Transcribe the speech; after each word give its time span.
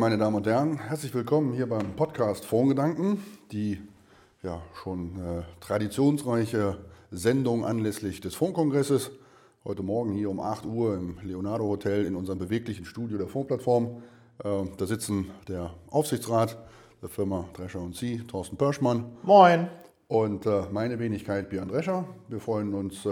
Meine 0.00 0.16
Damen 0.16 0.36
und 0.36 0.46
Herren. 0.46 0.78
Herzlich 0.78 1.12
willkommen 1.12 1.52
hier 1.52 1.68
beim 1.68 1.94
Podcast 1.94 2.46
Fondsgedanken, 2.46 3.22
die 3.52 3.82
ja 4.42 4.62
schon 4.72 5.16
äh, 5.16 5.42
traditionsreiche 5.60 6.78
Sendung 7.10 7.66
anlässlich 7.66 8.22
des 8.22 8.34
Fondskongresses. 8.34 9.10
Heute 9.62 9.82
Morgen 9.82 10.14
hier 10.14 10.30
um 10.30 10.40
8 10.40 10.64
Uhr 10.64 10.94
im 10.94 11.18
Leonardo 11.22 11.64
Hotel 11.64 12.06
in 12.06 12.16
unserem 12.16 12.38
beweglichen 12.38 12.86
Studio 12.86 13.18
der 13.18 13.26
Fondsplattform. 13.26 14.02
Äh, 14.42 14.48
da 14.78 14.86
sitzen 14.86 15.32
der 15.48 15.74
Aufsichtsrat 15.90 16.56
der 17.02 17.10
Firma 17.10 17.44
Drescher 17.52 17.82
und 17.82 17.94
Sie, 17.94 18.26
Thorsten 18.26 18.56
Pörschmann. 18.56 19.04
Moin. 19.22 19.68
Und 20.08 20.46
äh, 20.46 20.62
meine 20.72 20.98
Wenigkeit 20.98 21.50
Björn 21.50 21.68
Drescher. 21.68 22.06
Wir 22.28 22.40
freuen 22.40 22.72
uns, 22.72 23.04
äh, 23.04 23.10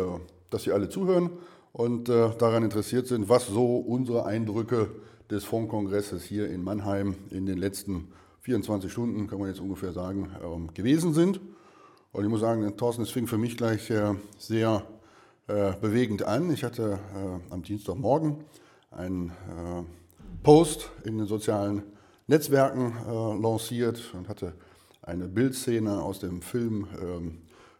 dass 0.48 0.62
Sie 0.62 0.72
alle 0.72 0.88
zuhören 0.88 1.28
und 1.72 2.08
äh, 2.08 2.30
daran 2.38 2.62
interessiert 2.62 3.08
sind, 3.08 3.28
was 3.28 3.46
so 3.46 3.76
unsere 3.76 4.24
Eindrücke 4.24 4.88
des 5.30 5.44
Fondskongresses 5.44 6.24
hier 6.24 6.48
in 6.50 6.62
Mannheim 6.62 7.16
in 7.30 7.46
den 7.46 7.58
letzten 7.58 8.08
24 8.40 8.90
Stunden, 8.90 9.26
kann 9.26 9.38
man 9.38 9.48
jetzt 9.48 9.60
ungefähr 9.60 9.92
sagen, 9.92 10.30
ähm, 10.42 10.72
gewesen 10.74 11.12
sind. 11.12 11.40
Und 12.12 12.24
ich 12.24 12.30
muss 12.30 12.40
sagen, 12.40 12.76
Thorsten, 12.76 13.02
es 13.02 13.10
fing 13.10 13.26
für 13.26 13.38
mich 13.38 13.56
gleich 13.56 13.90
äh, 13.90 14.14
sehr 14.38 14.82
äh, 15.46 15.72
bewegend 15.80 16.22
an. 16.22 16.50
Ich 16.50 16.64
hatte 16.64 16.98
äh, 17.14 17.52
am 17.52 17.62
Dienstagmorgen 17.62 18.36
einen 18.90 19.32
Post 20.42 20.90
in 21.04 21.18
den 21.18 21.26
sozialen 21.26 21.82
Netzwerken 22.26 22.94
lanciert 23.42 24.14
und 24.14 24.28
hatte 24.28 24.54
eine 25.02 25.28
Bildszene 25.28 26.00
aus 26.02 26.20
dem 26.20 26.40
Film 26.40 26.88
ähm, 27.00 27.38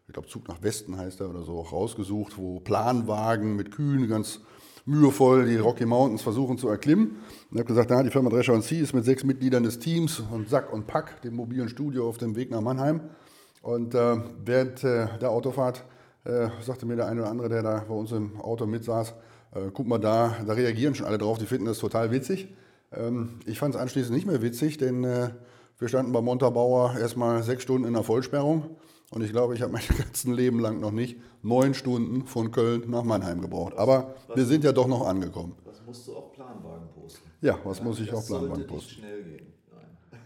ich 0.08 0.14
glaube 0.14 0.28
Zug 0.28 0.48
nach 0.48 0.62
Westen 0.62 0.96
heißt 0.96 1.20
er 1.20 1.28
oder 1.28 1.42
so, 1.42 1.60
rausgesucht, 1.60 2.38
wo 2.38 2.60
Planwagen 2.60 3.56
mit 3.56 3.70
Kühen 3.70 4.08
ganz 4.08 4.40
mühevoll 4.88 5.44
die 5.44 5.56
Rocky 5.56 5.84
Mountains 5.84 6.22
versuchen 6.22 6.56
zu 6.56 6.68
erklimmen. 6.68 7.16
Und 7.50 7.58
habe 7.58 7.68
gesagt, 7.68 7.90
na, 7.90 8.02
die 8.02 8.10
Firma 8.10 8.30
Drescher 8.30 8.58
C 8.60 8.80
ist 8.80 8.94
mit 8.94 9.04
sechs 9.04 9.22
Mitgliedern 9.22 9.62
des 9.62 9.78
Teams 9.78 10.20
und 10.32 10.48
Sack 10.48 10.72
und 10.72 10.86
Pack, 10.86 11.20
dem 11.22 11.34
mobilen 11.36 11.68
Studio 11.68 12.08
auf 12.08 12.18
dem 12.18 12.34
Weg 12.34 12.50
nach 12.50 12.62
Mannheim. 12.62 13.02
Und 13.62 13.94
äh, 13.94 14.16
während 14.44 14.82
äh, 14.84 15.06
der 15.20 15.30
Autofahrt 15.30 15.84
äh, 16.24 16.48
sagte 16.62 16.86
mir 16.86 16.96
der 16.96 17.06
eine 17.06 17.20
oder 17.20 17.30
andere, 17.30 17.48
der 17.48 17.62
da 17.62 17.84
bei 17.86 17.94
uns 17.94 18.12
im 18.12 18.40
Auto 18.40 18.66
mitsaß, 18.66 19.10
äh, 19.54 19.70
guck 19.72 19.86
mal 19.86 19.98
da, 19.98 20.34
da 20.46 20.54
reagieren 20.54 20.94
schon 20.94 21.06
alle 21.06 21.18
drauf, 21.18 21.38
die 21.38 21.46
finden 21.46 21.66
das 21.66 21.78
total 21.78 22.10
witzig. 22.10 22.48
Ähm, 22.92 23.40
ich 23.44 23.58
fand 23.58 23.74
es 23.74 23.80
anschließend 23.80 24.14
nicht 24.14 24.26
mehr 24.26 24.40
witzig, 24.40 24.78
denn 24.78 25.04
äh, 25.04 25.30
wir 25.78 25.88
standen 25.88 26.12
bei 26.12 26.22
Montabaur 26.22 26.96
erstmal 26.98 27.42
sechs 27.42 27.62
Stunden 27.62 27.86
in 27.86 27.92
der 27.92 28.02
Vollsperrung. 28.04 28.76
Und 29.10 29.22
ich 29.22 29.30
glaube, 29.30 29.54
ich 29.54 29.62
habe 29.62 29.72
mein 29.72 29.82
ganzes 29.98 30.24
Leben 30.24 30.60
lang 30.60 30.80
noch 30.80 30.90
nicht 30.90 31.18
neun 31.42 31.74
Stunden 31.74 32.26
von 32.26 32.50
Köln 32.50 32.84
nach 32.88 33.04
Mannheim 33.04 33.40
gebraucht. 33.40 33.74
Aber 33.76 34.14
was, 34.26 34.36
wir 34.36 34.44
sind 34.44 34.64
ja 34.64 34.72
doch 34.72 34.86
noch 34.86 35.06
angekommen. 35.06 35.54
Was 35.64 35.82
musst 35.84 36.06
du 36.06 36.16
auch 36.16 36.32
Planwagen 36.32 36.88
posten? 36.94 37.28
Ja, 37.40 37.58
was 37.64 37.78
ja, 37.78 37.84
muss 37.84 38.00
ich 38.00 38.12
auch 38.12 38.26
Planwagen 38.26 38.66
posten? 38.66 38.88
Nicht 38.88 38.98
schnell 38.98 39.22
gehen. 39.22 39.46
Nein. 39.72 40.20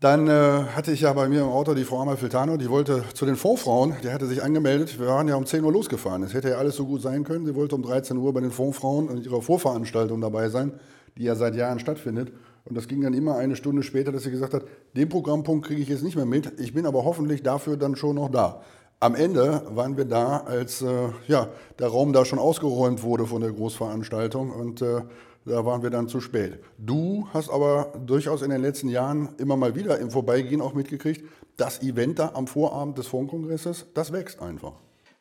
Dann 0.00 0.28
äh, 0.28 0.64
hatte 0.74 0.92
ich 0.92 1.00
ja 1.00 1.12
bei 1.14 1.28
mir 1.28 1.40
im 1.40 1.48
Auto 1.48 1.72
die 1.72 1.84
Frau 1.84 2.02
Amalfiltano, 2.02 2.58
die 2.58 2.68
wollte 2.68 3.04
zu 3.14 3.24
den 3.24 3.36
Fondsfrauen, 3.36 3.94
die 4.02 4.10
hatte 4.10 4.26
sich 4.26 4.42
angemeldet. 4.42 4.98
Wir 4.98 5.06
waren 5.06 5.26
ja 5.28 5.36
um 5.36 5.46
10 5.46 5.64
Uhr 5.64 5.72
losgefahren. 5.72 6.22
Es 6.22 6.34
hätte 6.34 6.50
ja 6.50 6.58
alles 6.58 6.76
so 6.76 6.84
gut 6.84 7.00
sein 7.00 7.24
können. 7.24 7.46
Sie 7.46 7.54
wollte 7.54 7.76
um 7.76 7.82
13 7.82 8.18
Uhr 8.18 8.34
bei 8.34 8.40
den 8.40 8.50
Fondsfrauen 8.50 9.08
und 9.08 9.24
ihrer 9.24 9.40
Vorveranstaltung 9.40 10.20
dabei 10.20 10.50
sein, 10.50 10.72
die 11.16 11.22
ja 11.22 11.34
seit 11.34 11.54
Jahren 11.54 11.78
stattfindet. 11.78 12.32
Und 12.66 12.76
das 12.76 12.88
ging 12.88 13.00
dann 13.00 13.14
immer 13.14 13.36
eine 13.36 13.56
Stunde 13.56 13.82
später, 13.82 14.12
dass 14.12 14.24
sie 14.24 14.30
gesagt 14.30 14.54
hat, 14.54 14.64
den 14.96 15.08
Programmpunkt 15.08 15.66
kriege 15.66 15.80
ich 15.80 15.88
jetzt 15.88 16.02
nicht 16.02 16.16
mehr 16.16 16.26
mit, 16.26 16.60
ich 16.60 16.74
bin 16.74 16.84
aber 16.84 17.04
hoffentlich 17.04 17.42
dafür 17.42 17.76
dann 17.76 17.96
schon 17.96 18.16
noch 18.16 18.28
da. 18.28 18.62
Am 18.98 19.14
Ende 19.14 19.62
waren 19.70 19.96
wir 19.96 20.06
da, 20.06 20.38
als 20.38 20.82
äh, 20.82 21.08
ja, 21.28 21.48
der 21.78 21.88
Raum 21.88 22.12
da 22.12 22.24
schon 22.24 22.38
ausgeräumt 22.38 23.02
wurde 23.02 23.26
von 23.26 23.42
der 23.42 23.52
Großveranstaltung 23.52 24.50
und 24.50 24.82
äh, 24.82 25.02
da 25.44 25.64
waren 25.64 25.82
wir 25.82 25.90
dann 25.90 26.08
zu 26.08 26.20
spät. 26.20 26.58
Du 26.76 27.28
hast 27.32 27.50
aber 27.50 27.92
durchaus 28.04 28.42
in 28.42 28.50
den 28.50 28.62
letzten 28.62 28.88
Jahren 28.88 29.28
immer 29.38 29.56
mal 29.56 29.76
wieder 29.76 29.98
im 29.98 30.10
Vorbeigehen 30.10 30.60
auch 30.60 30.74
mitgekriegt, 30.74 31.24
das 31.56 31.82
Event 31.82 32.18
da 32.18 32.32
am 32.34 32.46
Vorabend 32.46 32.98
des 32.98 33.06
Fondskongresses, 33.06 33.86
das 33.94 34.12
wächst 34.12 34.40
einfach. 34.40 34.72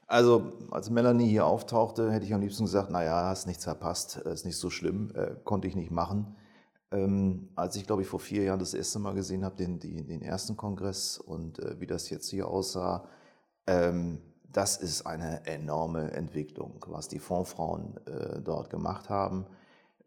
Also 0.07 0.53
als 0.71 0.89
Melanie 0.89 1.27
hier 1.27 1.45
auftauchte, 1.45 2.11
hätte 2.11 2.25
ich 2.25 2.33
am 2.33 2.41
liebsten 2.41 2.65
gesagt, 2.65 2.91
naja, 2.91 3.27
hast 3.27 3.45
nichts 3.45 3.65
verpasst, 3.65 4.17
ist 4.17 4.45
nicht 4.45 4.57
so 4.57 4.69
schlimm, 4.69 5.11
äh, 5.15 5.31
konnte 5.43 5.67
ich 5.67 5.75
nicht 5.75 5.91
machen. 5.91 6.35
Ähm, 6.91 7.49
als 7.55 7.75
ich, 7.75 7.85
glaube 7.85 8.03
ich, 8.03 8.07
vor 8.07 8.19
vier 8.19 8.43
Jahren 8.43 8.59
das 8.59 8.73
erste 8.73 8.99
Mal 8.99 9.13
gesehen 9.13 9.43
habe, 9.43 9.55
den, 9.55 9.79
den, 9.79 10.07
den 10.07 10.21
ersten 10.21 10.55
Kongress 10.55 11.17
und 11.17 11.59
äh, 11.59 11.79
wie 11.79 11.87
das 11.87 12.09
jetzt 12.09 12.29
hier 12.29 12.47
aussah, 12.47 13.07
ähm, 13.67 14.21
das 14.55 14.77
ist 14.77 15.05
eine 15.05 15.45
enorme 15.45 16.11
Entwicklung, 16.11 16.85
was 16.87 17.07
die 17.09 17.19
Fondsfrauen 17.19 17.97
äh, 18.05 18.41
dort 18.41 18.69
gemacht 18.69 19.09
haben. 19.09 19.45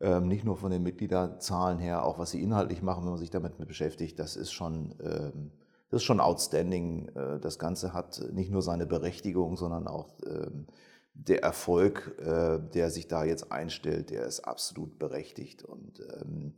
Ähm, 0.01 0.29
nicht 0.29 0.45
nur 0.45 0.57
von 0.57 0.71
den 0.71 0.83
Mitgliederzahlen 0.83 1.79
her, 1.79 2.05
auch 2.05 2.19
was 2.19 2.31
sie 2.31 2.43
inhaltlich 2.43 2.83
machen, 2.83 3.03
wenn 3.03 3.11
man 3.11 3.19
sich 3.19 3.31
damit 3.31 3.59
beschäftigt, 3.59 4.19
das 4.19 4.37
ist 4.37 4.53
schon, 4.53 4.95
ähm, 5.03 5.51
das 5.91 5.99
ist 5.99 6.05
schon 6.05 6.21
outstanding. 6.21 7.09
Äh, 7.09 7.41
das 7.41 7.59
Ganze 7.59 7.93
hat 7.93 8.23
nicht 8.33 8.51
nur 8.51 8.63
seine 8.63 8.87
Berechtigung, 8.87 9.57
sondern 9.57 9.87
auch 9.87 10.15
ähm, 10.25 10.67
der 11.27 11.43
Erfolg, 11.43 12.15
äh, 12.21 12.59
der 12.75 12.91
sich 12.91 13.09
da 13.09 13.25
jetzt 13.25 13.51
einstellt, 13.51 14.11
der 14.11 14.25
ist 14.25 14.41
absolut 14.41 14.99
berechtigt. 14.99 15.65
Und 15.65 16.01
ähm, 16.01 16.55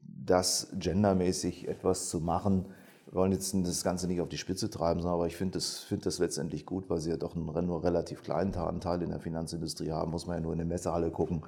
das 0.00 0.68
gendermäßig 0.74 1.68
etwas 1.68 2.08
zu 2.08 2.20
machen, 2.20 2.66
wir 3.06 3.20
wollen 3.20 3.32
jetzt 3.32 3.54
das 3.54 3.84
Ganze 3.84 4.06
nicht 4.06 4.22
auf 4.22 4.28
die 4.28 4.38
Spitze 4.38 4.70
treiben, 4.70 5.04
aber 5.04 5.26
ich 5.26 5.36
finde 5.36 5.58
das, 5.58 5.80
find 5.80 6.06
das 6.06 6.18
letztendlich 6.18 6.64
gut, 6.64 6.88
weil 6.88 6.98
sie 6.98 7.10
ja 7.10 7.18
doch 7.18 7.36
einen 7.36 7.66
nur 7.66 7.84
relativ 7.84 8.22
kleinen 8.22 8.54
Anteil 8.54 9.02
in 9.02 9.10
der 9.10 9.20
Finanzindustrie 9.20 9.90
haben, 9.90 10.10
muss 10.10 10.26
man 10.26 10.36
ja 10.36 10.40
nur 10.40 10.52
in 10.52 10.60
die 10.60 10.64
Messehalle 10.64 11.10
gucken. 11.10 11.42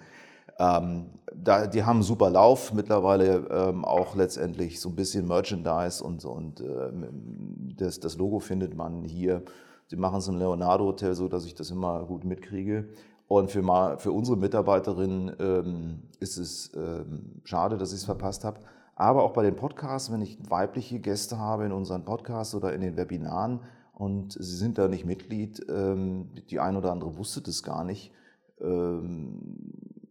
Ähm, 0.58 1.06
da, 1.34 1.66
die 1.66 1.82
haben 1.82 1.96
einen 1.96 2.02
super 2.02 2.28
Lauf, 2.28 2.72
mittlerweile 2.74 3.48
ähm, 3.50 3.84
auch 3.84 4.14
letztendlich 4.14 4.78
so 4.78 4.90
ein 4.90 4.94
bisschen 4.94 5.26
Merchandise 5.26 6.04
und, 6.04 6.24
und 6.26 6.60
äh, 6.60 6.92
das, 7.76 7.98
das 7.98 8.18
Logo 8.18 8.40
findet 8.40 8.76
man 8.76 9.02
hier 9.02 9.42
Sie 9.86 9.96
machen 9.96 10.18
es 10.18 10.28
im 10.28 10.38
Leonardo 10.38 10.84
Hotel 10.84 11.14
so, 11.14 11.28
dass 11.28 11.44
ich 11.44 11.54
das 11.54 11.70
immer 11.70 12.04
gut 12.04 12.24
mitkriege. 12.24 12.88
Und 13.26 13.50
für, 13.50 13.62
mal, 13.62 13.98
für 13.98 14.12
unsere 14.12 14.36
Mitarbeiterinnen 14.36 15.36
ähm, 15.38 16.02
ist 16.20 16.36
es 16.36 16.72
ähm, 16.74 17.40
schade, 17.44 17.76
dass 17.76 17.92
ich 17.92 17.98
es 17.98 18.04
verpasst 18.04 18.44
habe. 18.44 18.60
Aber 18.96 19.22
auch 19.24 19.32
bei 19.32 19.42
den 19.42 19.56
Podcasts, 19.56 20.12
wenn 20.12 20.22
ich 20.22 20.38
weibliche 20.48 21.00
Gäste 21.00 21.38
habe 21.38 21.64
in 21.64 21.72
unseren 21.72 22.04
Podcasts 22.04 22.54
oder 22.54 22.74
in 22.74 22.80
den 22.80 22.96
Webinaren 22.96 23.60
und 23.92 24.32
sie 24.32 24.56
sind 24.56 24.78
da 24.78 24.88
nicht 24.88 25.04
Mitglied, 25.04 25.64
ähm, 25.68 26.30
die 26.50 26.60
ein 26.60 26.76
oder 26.76 26.92
andere 26.92 27.16
wusste 27.16 27.40
das 27.40 27.62
gar 27.62 27.84
nicht. 27.84 28.12
Ähm, 28.60 29.40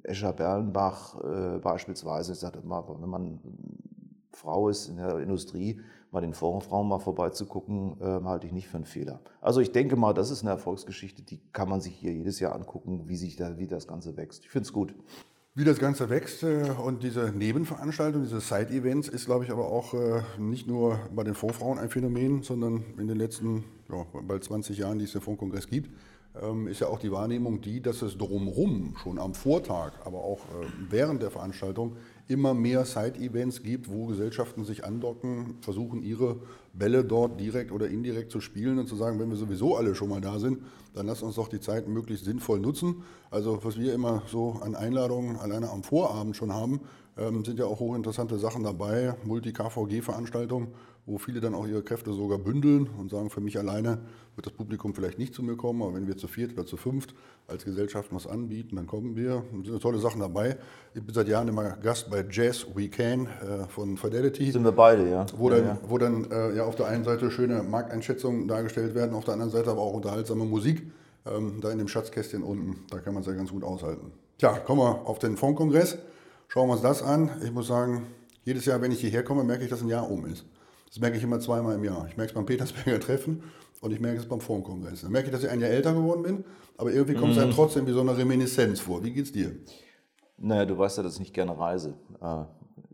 Escher 0.04 0.34
Berlenbach 0.34 1.18
äh, 1.24 1.60
beispielsweise 1.60 2.36
sagt 2.36 2.58
immer, 2.58 2.86
wenn 3.00 3.10
man 3.10 3.40
Frau 4.34 4.70
ist 4.70 4.90
in 4.90 4.98
der 4.98 5.20
Industrie, 5.20 5.80
bei 6.12 6.22
den 6.22 6.34
Fondsfrauen 6.34 6.88
mal 6.88 7.00
vorbeizugucken, 7.00 7.98
äh, 8.00 8.24
halte 8.24 8.46
ich 8.46 8.54
nicht 8.54 8.68
für 8.68 8.78
einen 8.78 8.86
Fehler. 8.86 9.20
Also 9.42 9.62
ich 9.62 9.72
denke 9.72 9.96
mal, 9.96 10.14
das 10.14 10.30
ist 10.30 10.42
eine 10.42 10.52
Erfolgsgeschichte, 10.52 11.24
die 11.24 11.40
kann 11.52 11.70
man 11.70 11.82
sich 11.82 11.96
hier 11.96 12.14
jedes 12.14 12.40
Jahr 12.40 12.54
angucken, 12.56 13.04
wie 13.08 13.16
sich 13.16 13.36
da, 13.36 13.58
wie 13.58 13.68
das 13.68 13.88
Ganze 13.88 14.16
wächst. 14.16 14.46
Ich 14.46 14.52
finde 14.52 14.68
es 14.68 14.74
gut. 14.74 14.94
Wie 15.56 15.64
das 15.64 15.78
Ganze 15.78 16.10
wächst 16.10 16.44
äh, 16.44 16.72
und 16.84 17.04
diese 17.04 17.32
Nebenveranstaltung, 17.32 18.24
diese 18.24 18.42
Side-Events 18.42 19.08
ist, 19.08 19.26
glaube 19.26 19.46
ich, 19.46 19.52
aber 19.52 19.68
auch 19.68 19.94
äh, 19.94 20.22
nicht 20.40 20.68
nur 20.68 21.00
bei 21.16 21.24
den 21.24 21.36
Fondsfrauen 21.36 21.78
ein 21.78 21.90
Phänomen, 21.90 22.44
sondern 22.44 22.84
in 22.98 23.08
den 23.08 23.18
letzten 23.18 23.64
ja, 23.90 24.06
bald 24.22 24.44
20 24.44 24.78
Jahren, 24.78 25.00
die 25.00 25.06
es 25.06 25.12
den 25.12 25.22
Fondskongress 25.22 25.68
gibt, 25.68 25.92
ähm, 26.42 26.68
ist 26.68 26.80
ja 26.80 26.88
auch 26.88 27.00
die 27.00 27.12
Wahrnehmung 27.12 27.62
die, 27.62 27.82
dass 27.82 28.02
es 28.02 28.18
drumherum 28.18 28.96
schon 28.98 29.20
am 29.20 29.34
Vortag, 29.34 29.94
aber 30.04 30.24
auch 30.24 30.40
äh, 30.40 30.66
während 30.90 31.22
der 31.22 31.32
Veranstaltung 31.32 31.98
immer 32.28 32.54
mehr 32.54 32.86
Side-Events 32.86 33.64
gibt, 33.64 33.90
wo 33.90 34.08
Gesellschaften 34.08 34.64
sich 34.64 34.86
andocken, 34.86 35.56
versuchen 35.62 36.02
ihre 36.04 36.38
Bälle 36.74 37.04
dort 37.04 37.40
direkt 37.40 37.72
oder 37.72 37.88
indirekt 37.88 38.32
zu 38.32 38.40
spielen 38.40 38.80
und 38.80 38.88
zu 38.88 38.96
sagen, 38.96 39.20
wenn 39.20 39.30
wir 39.30 39.36
sowieso 39.36 39.76
alle 39.76 39.94
schon 39.94 40.10
mal 40.10 40.22
da 40.22 40.40
sind, 40.40 40.60
dann 40.94 41.08
lass 41.08 41.22
uns 41.22 41.36
doch 41.36 41.48
die 41.48 41.60
Zeit 41.60 41.88
möglichst 41.88 42.26
sinnvoll 42.26 42.60
nutzen. 42.60 43.04
Also 43.30 43.60
was 43.64 43.78
wir 43.78 43.94
immer 43.94 44.24
so 44.28 44.60
an 44.62 44.76
Einladungen 44.76 45.38
alleine 45.38 45.70
am 45.70 45.84
Vorabend 45.84 46.36
schon 46.36 46.54
haben, 46.54 46.82
ähm, 47.18 47.46
sind 47.46 47.60
ja 47.60 47.66
auch 47.66 47.80
hochinteressante 47.80 48.38
Sachen 48.40 48.64
dabei, 48.64 49.16
Multi-KVG-Veranstaltungen 49.24 50.74
wo 51.06 51.18
viele 51.18 51.42
dann 51.42 51.54
auch 51.54 51.68
ihre 51.68 51.84
Kräfte 51.84 52.14
sogar 52.14 52.38
bündeln 52.38 52.90
und 52.98 53.12
sagen, 53.12 53.30
für 53.30 53.42
mich 53.42 53.58
alleine 53.58 54.00
wird 54.36 54.46
das 54.46 54.54
Publikum 54.54 54.96
vielleicht 54.96 55.20
nicht 55.20 55.34
zu 55.34 55.44
mir 55.44 55.58
kommen, 55.58 55.82
aber 55.82 55.96
wenn 55.96 56.08
wir 56.08 56.16
zu 56.16 56.28
viert 56.28 56.54
oder 56.54 56.66
zu 56.66 56.78
fünft 56.78 57.14
als 57.48 57.66
Gesellschaft 57.66 58.10
was 58.12 58.26
anbieten, 58.26 58.78
dann 58.78 58.88
kommen 58.88 59.16
wir. 59.16 59.44
Es 59.62 59.68
sind 59.68 59.82
tolle 59.82 60.00
Sachen 60.00 60.22
dabei. 60.22 60.58
Ich 60.94 61.04
bin 61.04 61.14
seit 61.14 61.28
Jahren 61.28 61.50
immer 61.50 61.72
Gast 61.72 62.10
bei 62.10 62.26
Jazz 62.30 62.66
We 62.74 62.88
Can 62.88 63.28
äh, 63.28 63.68
von 63.68 63.98
Fidelity. 63.98 64.52
Sind 64.52 64.64
wir 64.64 64.72
beide, 64.72 65.10
ja. 65.10 65.26
Wo 65.36 65.50
dann, 65.50 65.66
ja. 65.66 65.78
Wo 65.86 65.98
dann 65.98 66.32
äh, 66.32 66.56
ja 66.56 66.64
auf 66.64 66.76
der 66.76 66.88
einen 66.88 67.04
Seite 67.04 67.30
schöne 67.32 67.64
Markteinschätzungen 67.64 68.48
dargestellt 68.48 68.96
werden, 68.96 69.14
auf 69.14 69.26
der 69.26 69.34
anderen 69.34 69.52
Seite 69.52 69.72
aber 69.72 69.82
auch 69.82 69.94
unterhaltsame 69.94 70.46
Musik. 70.46 70.90
Ähm, 71.26 71.60
da 71.62 71.72
in 71.72 71.78
dem 71.78 71.88
Schatzkästchen 71.88 72.44
unten, 72.44 72.86
da 72.90 73.00
kann 73.00 73.14
man 73.14 73.22
es 73.22 73.28
ja 73.28 73.34
ganz 73.34 73.52
gut 73.52 73.64
aushalten. 73.64 74.12
Tja, 74.38 74.58
kommen 74.60 74.82
wir 74.82 75.08
auf 75.08 75.20
den 75.20 75.38
Fondkongress. 75.38 75.98
Schauen 76.54 76.68
wir 76.68 76.74
uns 76.74 76.84
das 76.84 77.02
an. 77.02 77.32
Ich 77.44 77.52
muss 77.52 77.66
sagen, 77.66 78.06
jedes 78.44 78.66
Jahr, 78.66 78.80
wenn 78.80 78.92
ich 78.92 79.00
hierher 79.00 79.24
komme, 79.24 79.44
merke 79.44 79.64
ich, 79.64 79.72
dass 79.72 79.82
ein 79.82 79.88
Jahr 79.88 80.08
um 80.08 80.24
ist. 80.28 80.46
Das 80.86 81.00
merke 81.00 81.18
ich 81.18 81.24
immer 81.24 81.40
zweimal 81.40 81.74
im 81.74 81.84
Jahr. 81.84 82.06
Ich 82.08 82.16
merke 82.16 82.30
es 82.30 82.36
beim 82.36 82.46
Petersberger 82.46 83.00
Treffen 83.00 83.42
und 83.82 83.92
ich 83.92 84.00
merke 84.00 84.20
es 84.20 84.28
beim 84.28 84.40
Fondskongress. 84.40 85.02
Dann 85.02 85.12
merke 85.12 85.30
ich, 85.30 85.34
dass 85.34 85.44
ich 85.44 85.50
ein 85.50 85.60
Jahr 85.60 85.72
älter 85.72 85.94
geworden 85.94 86.22
bin, 86.22 86.46
aber 86.78 86.92
irgendwie 86.92 87.16
kommt 87.16 87.32
es 87.32 87.40
einem 87.40 87.50
mhm. 87.50 87.56
trotzdem 87.56 87.88
wie 87.88 87.92
so 87.92 88.02
eine 88.02 88.16
Reminiszenz 88.16 88.82
vor. 88.82 89.04
Wie 89.04 89.12
geht's 89.12 89.32
dir? 89.32 89.52
Naja, 90.38 90.66
du 90.66 90.78
weißt 90.78 90.98
ja, 90.98 91.02
dass 91.02 91.14
ich 91.14 91.22
nicht 91.22 91.34
gerne 91.34 91.58
reise. 91.58 91.96
Äh, 92.22 92.44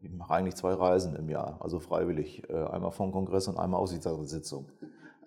ich 0.04 0.10
mache 0.10 0.36
eigentlich 0.36 0.56
zwei 0.56 0.74
Reisen 0.74 1.18
im 1.18 1.28
Jahr, 1.28 1.58
also 1.60 1.82
freiwillig. 1.82 2.50
Äh, 2.50 2.54
einmal 2.54 2.92
vom 2.92 3.12
Kongress 3.12 3.50
und 3.50 3.60
einmal 3.60 3.82
Aussichtssitzung. 3.82 4.70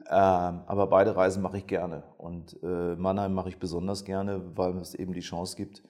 Ähm, 0.08 0.60
aber 0.66 0.86
beide 0.86 1.14
Reisen 1.14 1.42
mache 1.42 1.58
ich 1.58 1.66
gerne. 1.66 2.02
Und 2.16 2.56
äh, 2.62 2.96
Mannheim 2.96 3.34
mache 3.34 3.50
ich 3.50 3.58
besonders 3.58 4.06
gerne, 4.06 4.40
weil 4.54 4.78
es 4.78 4.94
eben 4.94 5.12
die 5.12 5.20
Chance 5.20 5.54
gibt, 5.54 5.82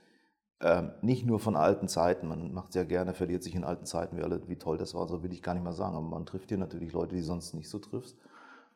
ähm, 0.63 0.93
nicht 1.03 1.27
nur 1.27 1.41
von 1.41 1.57
alten 1.57 1.89
Zeiten, 1.89 2.29
man 2.29 2.53
macht 2.53 2.75
ja 2.75 2.85
gerne, 2.85 3.15
verliert 3.15 3.43
sich 3.43 3.55
in 3.55 3.65
alten 3.65 3.85
Zeiten, 3.85 4.17
wie, 4.17 4.23
alle, 4.23 4.49
wie 4.49 4.57
toll 4.57 4.79
das 4.79 4.95
war, 4.95 5.09
so 5.09 5.23
will 5.23 5.33
ich 5.33 5.43
gar 5.43 5.55
nicht 5.55 5.65
mal 5.65 5.73
sagen, 5.73 5.97
aber 5.97 6.07
man 6.07 6.25
trifft 6.25 6.51
hier 6.51 6.59
natürlich 6.59 6.93
Leute, 6.93 7.17
die 7.17 7.23
sonst 7.23 7.55
nicht 7.55 7.69
so 7.69 7.79
triffst. 7.79 8.17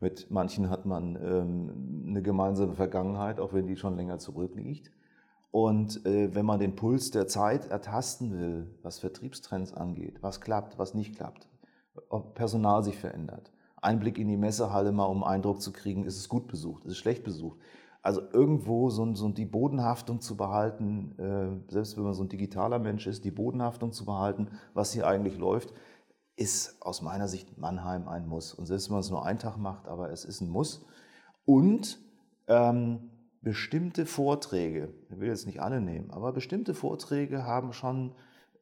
Mit 0.01 0.31
manchen 0.31 0.69
hat 0.69 0.85
man 0.85 1.17
ähm, 1.17 2.05
eine 2.09 2.23
gemeinsame 2.23 2.75
Vergangenheit, 2.75 3.41
auch 3.41 3.53
wenn 3.53 3.67
die 3.67 3.77
schon 3.77 3.97
länger 3.97 4.19
zurückliegt. 4.19 4.91
Und 5.53 6.05
äh, 6.05 6.35
wenn 6.35 6.45
man 6.45 6.61
den 6.61 6.77
Puls 6.77 7.13
der 7.13 7.29
Zeit 7.29 7.71
ertasten 7.71 8.39
will, 8.39 8.75
was 8.83 8.99
Vertriebstrends 8.99 9.73
angeht, 9.73 10.23
was 10.23 10.41
klappt, 10.41 10.79
was 10.79 10.93
nicht 10.93 11.17
klappt, 11.17 11.49
ob 12.11 12.35
Personal 12.35 12.83
sich 12.83 12.99
verändert, 12.99 13.53
Einblick 13.81 14.19
in 14.19 14.29
die 14.29 14.37
Messehalle 14.37 14.93
mal, 14.93 15.07
um 15.07 15.25
Eindruck 15.25 15.63
zu 15.63 15.73
kriegen, 15.73 16.05
ist 16.05 16.19
es 16.19 16.29
gut 16.29 16.49
besucht, 16.49 16.85
ist 16.85 16.93
es 16.93 16.99
schlecht 16.99 17.25
besucht. 17.25 17.59
Also 18.07 18.23
irgendwo 18.33 18.89
so, 18.89 19.17
so 19.17 19.29
die 19.31 19.47
Bodenhaftung 19.47 20.21
zu 20.21 20.37
behalten, 20.37 21.19
äh, 21.19 21.73
selbst 21.73 21.97
wenn 21.97 22.05
man 22.05 22.15
so 22.15 22.23
ein 22.23 22.29
digitaler 22.29 22.79
Mensch 22.79 23.09
ist, 23.09 23.25
die 23.25 23.33
Bodenhaftung 23.33 23.91
zu 23.91 24.05
behalten, 24.05 24.47
was 24.75 24.93
hier 24.93 25.09
eigentlich 25.09 25.39
läuft, 25.39 25.75
ist 26.37 26.81
aus 26.81 27.03
meiner 27.03 27.27
Sicht 27.27 27.59
Mannheim 27.59 28.07
ein 28.07 28.29
Muss. 28.29 28.55
Und 28.55 28.67
selbst 28.67 28.89
wenn 28.89 28.93
man 28.93 29.01
es 29.01 29.11
nur 29.11 29.27
einen 29.27 29.41
Tag 29.41 29.57
macht, 29.57 29.89
aber 29.89 30.13
es 30.13 30.25
ist 30.25 30.41
ein 30.41 30.49
Muss. 30.49 30.87
Und 31.45 31.99
ähm, 32.47 33.11
bestimmte 33.43 34.07
Vorträge, 34.07 34.95
ich 35.11 35.19
will 35.19 35.27
jetzt 35.27 35.47
nicht 35.47 35.61
alle 35.61 35.81
nehmen, 35.81 36.13
aber 36.13 36.33
bestimmte 36.33 36.75
Vorträge 36.75 37.43
haben 37.43 37.73
schon 37.73 38.15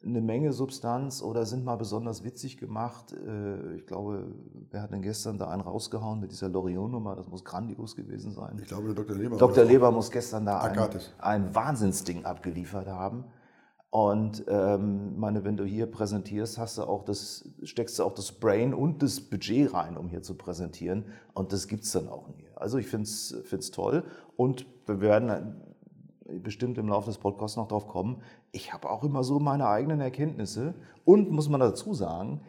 eine 0.04 0.20
Menge 0.20 0.52
Substanz 0.52 1.22
oder 1.22 1.46
sind 1.46 1.64
mal 1.64 1.76
besonders 1.76 2.24
witzig 2.24 2.56
gemacht. 2.56 3.12
Äh, 3.12 3.76
ich 3.76 3.86
glaube, 3.86 4.26
wer 4.70 4.82
hat 4.82 4.92
denn 4.92 5.02
gestern 5.02 5.38
da 5.38 5.48
einen 5.48 5.62
rausgehauen 5.62 6.20
mit 6.20 6.30
dieser 6.30 6.48
Loriot-Nummer? 6.48 7.16
Das 7.16 7.28
muss 7.28 7.44
grandios 7.44 7.96
gewesen 7.96 8.32
sein. 8.32 8.58
Ich 8.60 8.68
glaube, 8.68 8.94
Dr. 8.94 9.16
Leber. 9.16 9.36
Dr. 9.36 9.64
Leber 9.64 9.90
muss 9.90 10.10
gestern 10.10 10.46
da 10.46 10.60
ein, 10.60 10.78
ein 11.18 11.54
Wahnsinnsding 11.54 12.24
abgeliefert 12.24 12.86
haben. 12.86 13.24
Und 13.90 14.44
ähm, 14.48 15.16
meine, 15.20 15.44
wenn 15.44 15.56
du 15.56 15.64
hier 15.64 15.86
präsentierst, 15.86 16.58
hast 16.58 16.78
du 16.78 16.82
auch 16.82 17.04
das, 17.04 17.48
steckst 17.62 17.96
du 17.98 18.02
auch 18.02 18.12
das 18.12 18.32
Brain 18.32 18.74
und 18.74 19.02
das 19.04 19.20
Budget 19.20 19.72
rein, 19.72 19.96
um 19.96 20.08
hier 20.08 20.20
zu 20.20 20.34
präsentieren. 20.34 21.04
Und 21.32 21.52
das 21.52 21.68
gibt 21.68 21.84
es 21.84 21.92
dann 21.92 22.08
auch 22.08 22.26
nie. 22.26 22.48
Also 22.56 22.78
ich 22.78 22.88
finde 22.88 23.04
es 23.04 23.70
toll. 23.70 24.02
Und 24.36 24.66
wir 24.86 25.00
werden 25.00 25.62
bestimmt 26.42 26.78
im 26.78 26.88
Laufe 26.88 27.06
des 27.06 27.18
Podcasts 27.18 27.56
noch 27.56 27.68
drauf 27.68 27.86
kommen. 27.86 28.22
Ich 28.52 28.72
habe 28.72 28.90
auch 28.90 29.04
immer 29.04 29.24
so 29.24 29.38
meine 29.38 29.68
eigenen 29.68 30.00
Erkenntnisse. 30.00 30.74
Und 31.04 31.30
muss 31.30 31.48
man 31.48 31.60
dazu 31.60 31.94
sagen, 31.94 32.40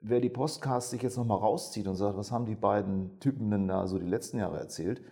wer 0.00 0.20
die 0.20 0.30
Podcasts 0.30 0.90
sich 0.90 1.02
jetzt 1.02 1.16
nochmal 1.16 1.38
rauszieht 1.38 1.86
und 1.86 1.96
sagt, 1.96 2.16
was 2.16 2.32
haben 2.32 2.46
die 2.46 2.54
beiden 2.54 3.18
Typen 3.20 3.50
denn 3.50 3.68
da 3.68 3.86
so 3.86 3.98
die 3.98 4.06
letzten 4.06 4.38
Jahre 4.38 4.58
erzählt, 4.58 5.02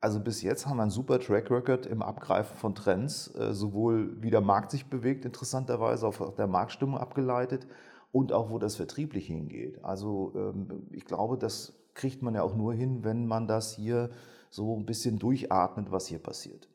also 0.00 0.20
bis 0.20 0.42
jetzt 0.42 0.66
haben 0.66 0.76
wir 0.76 0.82
einen 0.82 0.92
super 0.92 1.18
Track 1.18 1.50
Record 1.50 1.86
im 1.86 2.02
Abgreifen 2.02 2.56
von 2.56 2.74
Trends, 2.74 3.34
äh, 3.34 3.52
sowohl 3.52 4.22
wie 4.22 4.30
der 4.30 4.40
Markt 4.40 4.70
sich 4.70 4.88
bewegt, 4.88 5.24
interessanterweise 5.24 6.06
auf 6.06 6.34
der 6.36 6.46
Marktstimmung 6.46 6.98
abgeleitet 6.98 7.66
und 8.12 8.32
auch 8.32 8.50
wo 8.50 8.58
das 8.58 8.76
vertrieblich 8.76 9.26
hingeht. 9.26 9.84
Also 9.84 10.32
ähm, 10.36 10.86
ich 10.92 11.04
glaube, 11.04 11.36
das 11.36 11.74
kriegt 11.94 12.22
man 12.22 12.34
ja 12.34 12.42
auch 12.42 12.54
nur 12.54 12.72
hin, 12.72 13.02
wenn 13.02 13.26
man 13.26 13.48
das 13.48 13.72
hier 13.74 14.10
so 14.50 14.76
ein 14.76 14.86
bisschen 14.86 15.18
durchatmet, 15.18 15.90
was 15.90 16.06
hier 16.06 16.20
passiert. 16.20 16.68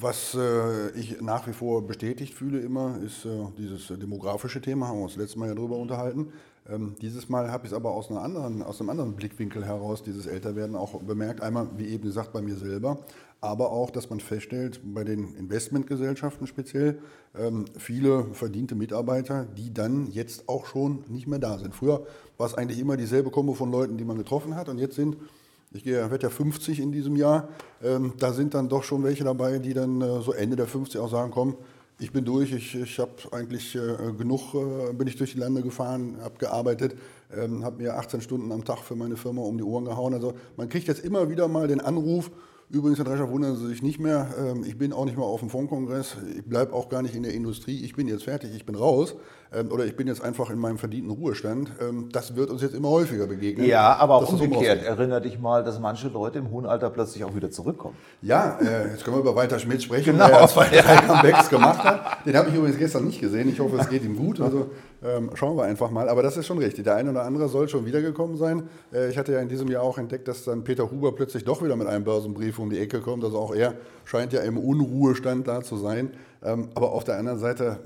Was 0.00 0.34
äh, 0.34 0.90
ich 0.90 1.20
nach 1.20 1.46
wie 1.46 1.52
vor 1.52 1.86
bestätigt 1.86 2.34
fühle 2.34 2.60
immer, 2.60 2.98
ist 3.04 3.24
äh, 3.24 3.28
dieses 3.58 3.88
demografische 3.88 4.60
Thema, 4.60 4.88
haben 4.88 4.98
wir 4.98 5.04
uns 5.04 5.16
letztes 5.16 5.36
Mal 5.36 5.48
ja 5.48 5.54
darüber 5.54 5.76
unterhalten. 5.76 6.32
Ähm, 6.68 6.96
dieses 7.00 7.28
Mal 7.28 7.50
habe 7.50 7.66
ich 7.66 7.72
es 7.72 7.76
aber 7.76 7.90
aus, 7.90 8.10
einer 8.10 8.22
anderen, 8.22 8.62
aus 8.62 8.80
einem 8.80 8.90
anderen 8.90 9.14
Blickwinkel 9.14 9.64
heraus, 9.64 10.02
dieses 10.02 10.26
Älterwerden 10.26 10.76
auch 10.76 11.00
bemerkt. 11.02 11.40
Einmal, 11.40 11.68
wie 11.76 11.86
eben 11.86 12.04
gesagt, 12.04 12.32
bei 12.32 12.42
mir 12.42 12.56
selber, 12.56 12.98
aber 13.40 13.70
auch, 13.70 13.90
dass 13.90 14.10
man 14.10 14.20
feststellt, 14.20 14.80
bei 14.84 15.04
den 15.04 15.34
Investmentgesellschaften 15.34 16.46
speziell, 16.46 16.98
ähm, 17.36 17.64
viele 17.76 18.34
verdiente 18.34 18.74
Mitarbeiter, 18.74 19.46
die 19.46 19.72
dann 19.72 20.10
jetzt 20.10 20.48
auch 20.48 20.66
schon 20.66 21.04
nicht 21.08 21.26
mehr 21.26 21.38
da 21.38 21.58
sind. 21.58 21.74
Früher 21.74 22.06
war 22.36 22.46
es 22.46 22.54
eigentlich 22.54 22.78
immer 22.78 22.96
dieselbe 22.96 23.30
Kombo 23.30 23.54
von 23.54 23.70
Leuten, 23.70 23.96
die 23.96 24.04
man 24.04 24.18
getroffen 24.18 24.54
hat 24.54 24.68
und 24.68 24.78
jetzt 24.78 24.96
sind 24.96 25.16
ich 25.72 25.84
werde 25.84 26.22
ja 26.22 26.30
50 26.30 26.80
in 26.80 26.92
diesem 26.92 27.16
Jahr. 27.16 27.48
Ähm, 27.82 28.14
da 28.18 28.32
sind 28.32 28.54
dann 28.54 28.68
doch 28.68 28.84
schon 28.84 29.04
welche 29.04 29.24
dabei, 29.24 29.58
die 29.58 29.74
dann 29.74 30.00
äh, 30.00 30.22
so 30.22 30.32
Ende 30.32 30.56
der 30.56 30.66
50 30.66 31.00
auch 31.00 31.10
sagen, 31.10 31.30
komm, 31.30 31.56
ich 32.00 32.12
bin 32.12 32.24
durch, 32.24 32.52
ich, 32.52 32.74
ich 32.74 32.98
habe 32.98 33.10
eigentlich 33.32 33.74
äh, 33.74 34.12
genug, 34.16 34.54
äh, 34.54 34.92
bin 34.92 35.08
ich 35.08 35.16
durch 35.16 35.32
die 35.32 35.38
Lande 35.38 35.62
gefahren, 35.62 36.16
habe 36.22 36.38
gearbeitet, 36.38 36.96
ähm, 37.36 37.64
habe 37.64 37.82
mir 37.82 37.96
18 37.96 38.20
Stunden 38.20 38.52
am 38.52 38.64
Tag 38.64 38.78
für 38.78 38.94
meine 38.94 39.16
Firma 39.16 39.42
um 39.42 39.58
die 39.58 39.64
Ohren 39.64 39.84
gehauen. 39.84 40.14
Also 40.14 40.34
man 40.56 40.68
kriegt 40.68 40.86
jetzt 40.86 41.04
immer 41.04 41.28
wieder 41.28 41.48
mal 41.48 41.66
den 41.66 41.80
Anruf, 41.80 42.30
Übrigens, 42.70 42.98
Herr 42.98 43.06
Drescher, 43.06 43.30
wundern 43.30 43.56
Sie 43.56 43.66
sich 43.66 43.82
nicht 43.82 43.98
mehr. 43.98 44.28
Ähm, 44.38 44.62
ich 44.62 44.76
bin 44.76 44.92
auch 44.92 45.06
nicht 45.06 45.16
mehr 45.16 45.24
auf 45.24 45.40
dem 45.40 45.48
Fondkongress. 45.48 46.18
Ich 46.36 46.44
bleibe 46.44 46.74
auch 46.74 46.90
gar 46.90 47.00
nicht 47.00 47.14
in 47.14 47.22
der 47.22 47.32
Industrie. 47.32 47.82
Ich 47.82 47.94
bin 47.94 48.06
jetzt 48.08 48.24
fertig, 48.24 48.50
ich 48.54 48.66
bin 48.66 48.74
raus. 48.74 49.16
Ähm, 49.50 49.72
oder 49.72 49.86
ich 49.86 49.96
bin 49.96 50.06
jetzt 50.06 50.22
einfach 50.22 50.50
in 50.50 50.58
meinem 50.58 50.76
verdienten 50.76 51.10
Ruhestand. 51.10 51.72
Ähm, 51.80 52.10
das 52.12 52.36
wird 52.36 52.50
uns 52.50 52.60
jetzt 52.60 52.74
immer 52.74 52.90
häufiger 52.90 53.26
begegnen. 53.26 53.66
Ja, 53.66 53.96
aber 53.96 54.16
auch 54.16 54.30
umgekehrt. 54.30 54.84
Erinnere 54.84 55.22
dich 55.22 55.38
mal, 55.38 55.64
dass 55.64 55.80
manche 55.80 56.08
Leute 56.08 56.40
im 56.40 56.50
hohen 56.50 56.66
Alter 56.66 56.90
plötzlich 56.90 57.24
auch 57.24 57.34
wieder 57.34 57.50
zurückkommen. 57.50 57.96
Ja, 58.20 58.58
äh, 58.60 58.90
jetzt 58.90 59.02
können 59.02 59.16
wir 59.16 59.20
über 59.20 59.34
Walter 59.34 59.58
Schmidt 59.58 59.82
sprechen, 59.82 60.12
genau. 60.12 60.28
der 60.28 60.46
zwei, 60.48 60.68
drei 60.68 60.96
Comebacks 61.06 61.48
gemacht 61.48 61.82
hat. 61.82 62.26
Den 62.26 62.36
habe 62.36 62.50
ich 62.50 62.54
übrigens 62.54 62.76
gestern 62.76 63.06
nicht 63.06 63.18
gesehen. 63.18 63.48
Ich 63.48 63.60
hoffe, 63.60 63.78
es 63.78 63.88
geht 63.88 64.04
ihm 64.04 64.16
gut. 64.16 64.42
Also 64.42 64.68
ähm, 65.02 65.30
schauen 65.34 65.56
wir 65.56 65.64
einfach 65.64 65.90
mal. 65.90 66.08
Aber 66.08 66.22
das 66.22 66.36
ist 66.36 66.46
schon 66.46 66.58
richtig. 66.58 66.84
Der 66.84 66.96
eine 66.96 67.10
oder 67.10 67.22
andere 67.22 67.48
soll 67.48 67.68
schon 67.68 67.86
wiedergekommen 67.86 68.36
sein. 68.36 68.68
Äh, 68.92 69.10
ich 69.10 69.18
hatte 69.18 69.32
ja 69.32 69.40
in 69.40 69.48
diesem 69.48 69.68
Jahr 69.68 69.82
auch 69.82 69.98
entdeckt, 69.98 70.26
dass 70.28 70.44
dann 70.44 70.64
Peter 70.64 70.90
Huber 70.90 71.12
plötzlich 71.12 71.44
doch 71.44 71.62
wieder 71.62 71.76
mit 71.76 71.86
einem 71.86 72.04
Börsenbrief 72.04 72.58
um 72.58 72.70
die 72.70 72.78
Ecke 72.78 73.00
kommt. 73.00 73.24
Also 73.24 73.38
auch 73.38 73.54
er 73.54 73.74
scheint 74.04 74.32
ja 74.32 74.40
im 74.40 74.58
Unruhestand 74.58 75.46
da 75.46 75.62
zu 75.62 75.76
sein. 75.76 76.10
Ähm, 76.42 76.70
aber 76.74 76.92
auf 76.92 77.04
der 77.04 77.18
anderen 77.18 77.38
Seite 77.38 77.78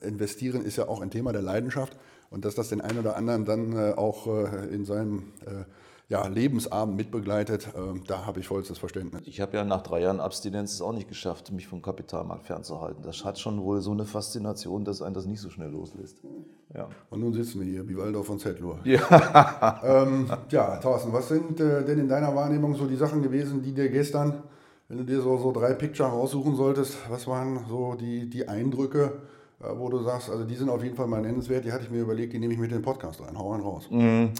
investieren 0.00 0.64
ist 0.64 0.76
ja 0.76 0.88
auch 0.88 1.00
ein 1.00 1.10
Thema 1.10 1.32
der 1.32 1.42
Leidenschaft 1.42 1.96
und 2.30 2.44
dass 2.44 2.54
das 2.54 2.68
den 2.68 2.80
einen 2.80 2.98
oder 2.98 3.16
anderen 3.16 3.44
dann 3.44 3.76
äh, 3.76 3.92
auch 3.92 4.26
äh, 4.26 4.66
in 4.72 4.84
seinem 4.84 5.32
äh, 5.46 5.64
ja, 6.08 6.26
Lebensabend 6.26 6.96
mitbegleitet, 6.96 7.68
da 8.06 8.26
habe 8.26 8.40
ich 8.40 8.46
vollstes 8.46 8.78
Verständnis. 8.78 9.22
Ich 9.24 9.40
habe 9.40 9.56
ja 9.56 9.64
nach 9.64 9.82
drei 9.82 10.02
Jahren 10.02 10.20
Abstinenz 10.20 10.74
es 10.74 10.82
auch 10.82 10.92
nicht 10.92 11.08
geschafft, 11.08 11.50
mich 11.50 11.66
vom 11.66 11.80
Kapitalmarkt 11.80 12.46
fernzuhalten. 12.46 13.02
Das 13.02 13.24
hat 13.24 13.38
schon 13.38 13.62
wohl 13.62 13.80
so 13.80 13.92
eine 13.92 14.04
Faszination, 14.04 14.84
dass 14.84 15.00
einen 15.00 15.14
das 15.14 15.24
nicht 15.24 15.40
so 15.40 15.48
schnell 15.48 15.70
loslässt. 15.70 16.18
Ja. 16.74 16.88
Und 17.08 17.20
nun 17.20 17.32
sitzen 17.32 17.60
wir 17.60 17.66
hier, 17.66 17.88
wie 17.88 17.96
Waldorf 17.96 18.26
von 18.26 18.38
Zettlur. 18.38 18.78
Ja. 18.84 19.80
ähm, 19.82 20.26
ja, 20.50 20.76
Thorsten, 20.76 21.12
was 21.12 21.28
sind 21.28 21.58
äh, 21.58 21.84
denn 21.84 21.98
in 21.98 22.08
deiner 22.08 22.34
Wahrnehmung 22.34 22.74
so 22.76 22.86
die 22.86 22.96
Sachen 22.96 23.22
gewesen, 23.22 23.62
die 23.62 23.72
dir 23.72 23.88
gestern, 23.88 24.42
wenn 24.88 24.98
du 24.98 25.04
dir 25.04 25.20
so, 25.22 25.38
so 25.38 25.52
drei 25.52 25.72
Picture 25.72 26.08
raussuchen 26.08 26.54
solltest, 26.54 26.98
was 27.08 27.26
waren 27.26 27.64
so 27.68 27.94
die, 27.94 28.28
die 28.28 28.46
Eindrücke, 28.46 29.12
äh, 29.60 29.68
wo 29.76 29.88
du 29.88 30.02
sagst, 30.02 30.30
also 30.30 30.44
die 30.44 30.54
sind 30.54 30.68
auf 30.68 30.82
jeden 30.84 30.96
Fall 30.96 31.06
mal 31.06 31.22
nennenswert, 31.22 31.64
die 31.64 31.72
hatte 31.72 31.84
ich 31.84 31.90
mir 31.90 32.02
überlegt, 32.02 32.34
die 32.34 32.38
nehme 32.38 32.52
ich 32.52 32.60
mit 32.60 32.70
in 32.70 32.78
den 32.78 32.82
Podcast 32.82 33.20
rein. 33.20 33.38
Hau 33.38 33.52
einen 33.52 33.62
raus. 33.62 33.88
Mhm. 33.90 34.30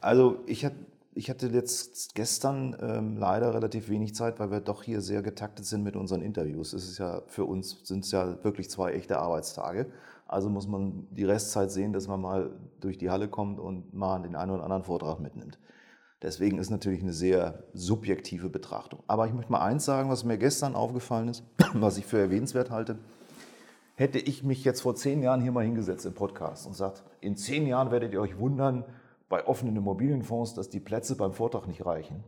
Also 0.00 0.38
ich 0.46 0.64
hatte 0.64 0.76
ich 1.14 1.28
hatte 1.28 1.48
jetzt 1.48 2.14
gestern 2.14 2.76
ähm, 2.80 3.16
leider 3.16 3.54
relativ 3.54 3.88
wenig 3.88 4.14
Zeit, 4.14 4.40
weil 4.40 4.50
wir 4.50 4.60
doch 4.60 4.82
hier 4.82 5.00
sehr 5.00 5.22
getaktet 5.22 5.66
sind 5.66 5.82
mit 5.82 5.96
unseren 5.96 6.22
Interviews. 6.22 6.72
Es 6.72 6.88
ist 6.88 6.98
ja 6.98 7.22
für 7.26 7.44
uns 7.44 7.80
sind 7.84 8.04
es 8.04 8.12
ja 8.12 8.42
wirklich 8.44 8.70
zwei 8.70 8.92
echte 8.92 9.18
Arbeitstage. 9.18 9.86
Also 10.26 10.48
muss 10.48 10.66
man 10.66 11.06
die 11.10 11.24
Restzeit 11.24 11.70
sehen, 11.70 11.92
dass 11.92 12.08
man 12.08 12.20
mal 12.20 12.50
durch 12.80 12.96
die 12.96 13.10
Halle 13.10 13.28
kommt 13.28 13.60
und 13.60 13.92
mal 13.92 14.20
den 14.22 14.34
einen 14.34 14.52
oder 14.52 14.64
anderen 14.64 14.84
Vortrag 14.84 15.20
mitnimmt. 15.20 15.58
Deswegen 16.22 16.58
ist 16.58 16.70
natürlich 16.70 17.02
eine 17.02 17.12
sehr 17.12 17.64
subjektive 17.74 18.48
Betrachtung. 18.48 19.00
Aber 19.06 19.26
ich 19.26 19.34
möchte 19.34 19.52
mal 19.52 19.60
eins 19.60 19.84
sagen, 19.84 20.08
was 20.08 20.24
mir 20.24 20.38
gestern 20.38 20.74
aufgefallen 20.74 21.28
ist, 21.28 21.44
was 21.74 21.98
ich 21.98 22.06
für 22.06 22.18
erwähnenswert 22.18 22.70
halte 22.70 22.98
hätte 23.94 24.18
ich 24.18 24.42
mich 24.42 24.64
jetzt 24.64 24.80
vor 24.80 24.94
zehn 24.94 25.22
Jahren 25.22 25.40
hier 25.40 25.52
mal 25.52 25.64
hingesetzt 25.64 26.06
im 26.06 26.14
Podcast 26.14 26.66
und 26.66 26.74
sagt, 26.74 27.02
in 27.20 27.36
zehn 27.36 27.66
Jahren 27.66 27.90
werdet 27.90 28.12
ihr 28.12 28.20
euch 28.20 28.38
wundern 28.38 28.84
bei 29.32 29.46
offenen 29.46 29.76
Immobilienfonds, 29.76 30.52
dass 30.52 30.68
die 30.68 30.78
Plätze 30.78 31.16
beim 31.16 31.32
Vortrag 31.32 31.66
nicht 31.66 31.86
reichen, 31.86 32.22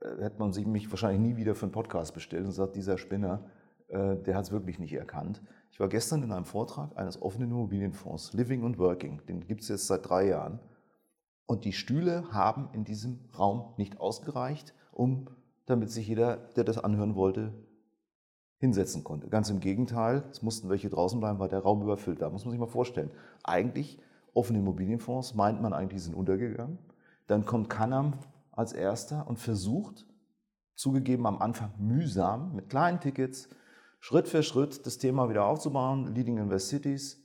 äh, 0.00 0.22
hätte 0.22 0.38
man 0.38 0.52
sich 0.52 0.68
mich 0.68 0.88
wahrscheinlich 0.88 1.20
nie 1.20 1.36
wieder 1.36 1.56
für 1.56 1.64
einen 1.66 1.72
Podcast 1.72 2.14
bestellt 2.14 2.46
und 2.46 2.52
sagt, 2.52 2.76
dieser 2.76 2.96
Spinner, 2.96 3.50
äh, 3.88 4.14
der 4.14 4.36
hat 4.36 4.44
es 4.44 4.52
wirklich 4.52 4.78
nicht 4.78 4.92
erkannt. 4.92 5.42
Ich 5.72 5.80
war 5.80 5.88
gestern 5.88 6.22
in 6.22 6.30
einem 6.30 6.44
Vortrag 6.44 6.96
eines 6.96 7.20
offenen 7.20 7.50
Immobilienfonds, 7.50 8.34
Living 8.34 8.64
and 8.64 8.78
Working, 8.78 9.20
den 9.26 9.48
gibt 9.48 9.62
es 9.62 9.68
jetzt 9.68 9.88
seit 9.88 10.08
drei 10.08 10.28
Jahren. 10.28 10.60
Und 11.46 11.64
die 11.64 11.72
Stühle 11.72 12.30
haben 12.30 12.68
in 12.72 12.84
diesem 12.84 13.18
Raum 13.36 13.74
nicht 13.76 13.98
ausgereicht, 13.98 14.74
um 14.92 15.26
damit 15.66 15.90
sich 15.90 16.06
jeder, 16.06 16.36
der 16.54 16.62
das 16.62 16.78
anhören 16.78 17.16
wollte, 17.16 17.52
hinsetzen 18.58 19.02
konnte. 19.02 19.28
Ganz 19.28 19.50
im 19.50 19.58
Gegenteil, 19.58 20.22
es 20.30 20.42
mussten 20.42 20.68
welche 20.68 20.88
draußen 20.88 21.18
bleiben, 21.18 21.40
weil 21.40 21.48
der 21.48 21.64
Raum 21.64 21.82
überfüllt 21.82 22.20
war. 22.20 22.30
Muss 22.30 22.44
man 22.44 22.52
sich 22.52 22.60
mal 22.60 22.66
vorstellen. 22.66 23.10
Eigentlich, 23.42 23.98
offene 24.34 24.58
Immobilienfonds, 24.58 25.34
meint 25.34 25.60
man 25.60 25.72
eigentlich, 25.72 26.02
sind 26.02 26.14
untergegangen. 26.14 26.78
Dann 27.26 27.44
kommt 27.44 27.68
Canam 27.68 28.14
als 28.52 28.72
erster 28.72 29.26
und 29.28 29.38
versucht, 29.38 30.06
zugegeben 30.74 31.26
am 31.26 31.40
Anfang 31.42 31.72
mühsam, 31.78 32.54
mit 32.54 32.68
kleinen 32.68 33.00
Tickets, 33.00 33.48
Schritt 34.00 34.28
für 34.28 34.42
Schritt 34.42 34.86
das 34.86 34.98
Thema 34.98 35.28
wieder 35.28 35.44
aufzubauen. 35.44 36.14
Leading 36.14 36.38
Invest 36.38 36.68
Cities, 36.68 37.20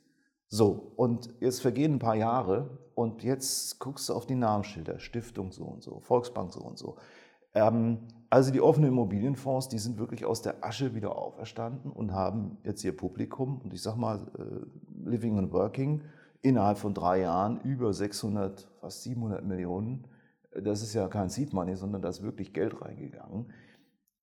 So, 0.47 0.93
und 0.97 1.33
jetzt 1.39 1.61
vergehen 1.61 1.93
ein 1.93 1.99
paar 1.99 2.15
Jahre 2.15 2.77
und 2.93 3.23
jetzt 3.23 3.79
guckst 3.79 4.09
du 4.09 4.13
auf 4.13 4.27
die 4.27 4.35
Namensschilder, 4.35 4.99
Stiftung 4.99 5.51
so 5.51 5.63
und 5.63 5.81
so, 5.81 5.99
Volksbank 5.99 6.53
so 6.53 6.61
und 6.61 6.77
so. 6.77 6.97
Ähm, 7.55 7.99
also 8.29 8.51
die 8.51 8.61
offenen 8.61 8.89
Immobilienfonds, 8.89 9.69
die 9.69 9.79
sind 9.79 9.97
wirklich 9.97 10.25
aus 10.25 10.41
der 10.41 10.63
Asche 10.63 10.95
wieder 10.95 11.15
auferstanden 11.15 11.91
und 11.91 12.13
haben 12.13 12.57
jetzt 12.63 12.83
ihr 12.83 12.95
Publikum, 12.95 13.61
und 13.63 13.73
ich 13.73 13.81
sag 13.81 13.95
mal, 13.95 14.27
äh, 14.37 15.09
Living 15.09 15.37
and 15.37 15.51
Working, 15.53 16.01
innerhalb 16.43 16.77
von 16.77 16.93
drei 16.93 17.21
Jahren 17.21 17.59
über 17.61 17.91
600, 17.91 18.67
fast 18.79 19.01
700 19.03 19.43
Millionen. 19.43 20.05
Das 20.61 20.83
ist 20.83 20.93
ja 20.93 21.07
kein 21.07 21.29
Seed 21.29 21.53
Money, 21.53 21.75
sondern 21.75 22.03
da 22.03 22.09
ist 22.09 22.21
wirklich 22.21 22.53
Geld 22.53 22.79
reingegangen. 22.79 23.51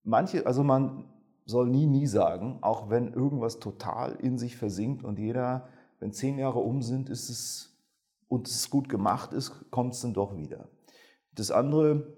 Manche, 0.05 0.47
also 0.47 0.63
man 0.63 1.07
soll 1.47 1.69
nie, 1.69 1.87
nie 1.87 2.07
sagen, 2.07 2.59
auch 2.61 2.91
wenn 2.91 3.13
irgendwas 3.13 3.59
total 3.59 4.17
in 4.21 4.39
sich 4.39 4.57
versinkt 4.57 5.03
und 5.03 5.19
jeder, 5.19 5.69
wenn 5.99 6.13
zehn 6.13 6.39
Jahre 6.39 6.61
um 6.61 6.83
sind, 6.83 7.09
ist 7.09 7.29
es 7.29 7.67
und 8.29 8.47
es 8.47 8.71
gut 8.71 8.89
gemacht 8.89 9.33
ist, 9.33 9.71
kommt 9.71 9.95
es 9.95 10.03
dann 10.03 10.15
doch 10.15 10.37
wieder. 10.37 10.69
Das 11.35 11.51
andere, 11.51 12.15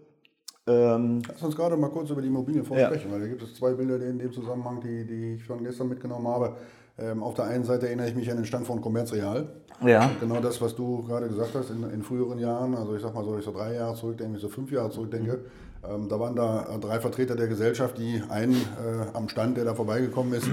ähm, 0.66 1.22
Lass 1.26 1.42
uns 1.42 1.56
gerade 1.56 1.76
mal 1.76 1.90
kurz 1.90 2.10
über 2.10 2.20
die 2.20 2.28
Immobilienfonds 2.28 2.80
ja. 2.80 2.88
sprechen, 2.88 3.10
weil 3.10 3.20
da 3.20 3.26
gibt 3.28 3.42
es 3.42 3.54
zwei 3.54 3.72
Bilder 3.72 4.04
in 4.04 4.18
dem 4.18 4.32
Zusammenhang, 4.32 4.80
die, 4.80 5.06
die 5.06 5.34
ich 5.34 5.44
von 5.44 5.62
gestern 5.62 5.88
mitgenommen 5.88 6.28
habe. 6.28 6.56
Ähm, 6.98 7.22
auf 7.22 7.34
der 7.34 7.46
einen 7.46 7.64
Seite 7.64 7.86
erinnere 7.86 8.08
ich 8.08 8.14
mich 8.14 8.30
an 8.30 8.36
den 8.36 8.44
Stand 8.44 8.66
von 8.66 8.80
Commerzreal. 8.80 9.48
Ja. 9.84 10.10
Genau 10.20 10.40
das, 10.40 10.60
was 10.60 10.76
du 10.76 11.02
gerade 11.02 11.28
gesagt 11.28 11.54
hast 11.54 11.70
in, 11.70 11.82
in, 11.90 12.02
früheren 12.02 12.38
Jahren, 12.38 12.74
also 12.74 12.94
ich 12.94 13.02
sag 13.02 13.14
mal 13.14 13.24
so, 13.24 13.36
ich 13.38 13.44
so 13.44 13.52
drei 13.52 13.74
Jahre 13.74 13.94
zurückdenke, 13.94 14.38
so 14.38 14.48
fünf 14.48 14.70
Jahre 14.70 14.90
zurückdenke, 14.90 15.40
ähm, 15.88 16.08
da 16.08 16.20
waren 16.20 16.36
da 16.36 16.78
drei 16.80 17.00
Vertreter 17.00 17.34
der 17.34 17.48
Gesellschaft, 17.48 17.98
die 17.98 18.22
einen 18.28 18.54
äh, 18.54 19.16
am 19.16 19.28
Stand, 19.28 19.56
der 19.56 19.64
da 19.64 19.74
vorbeigekommen 19.74 20.34
ist, 20.34 20.46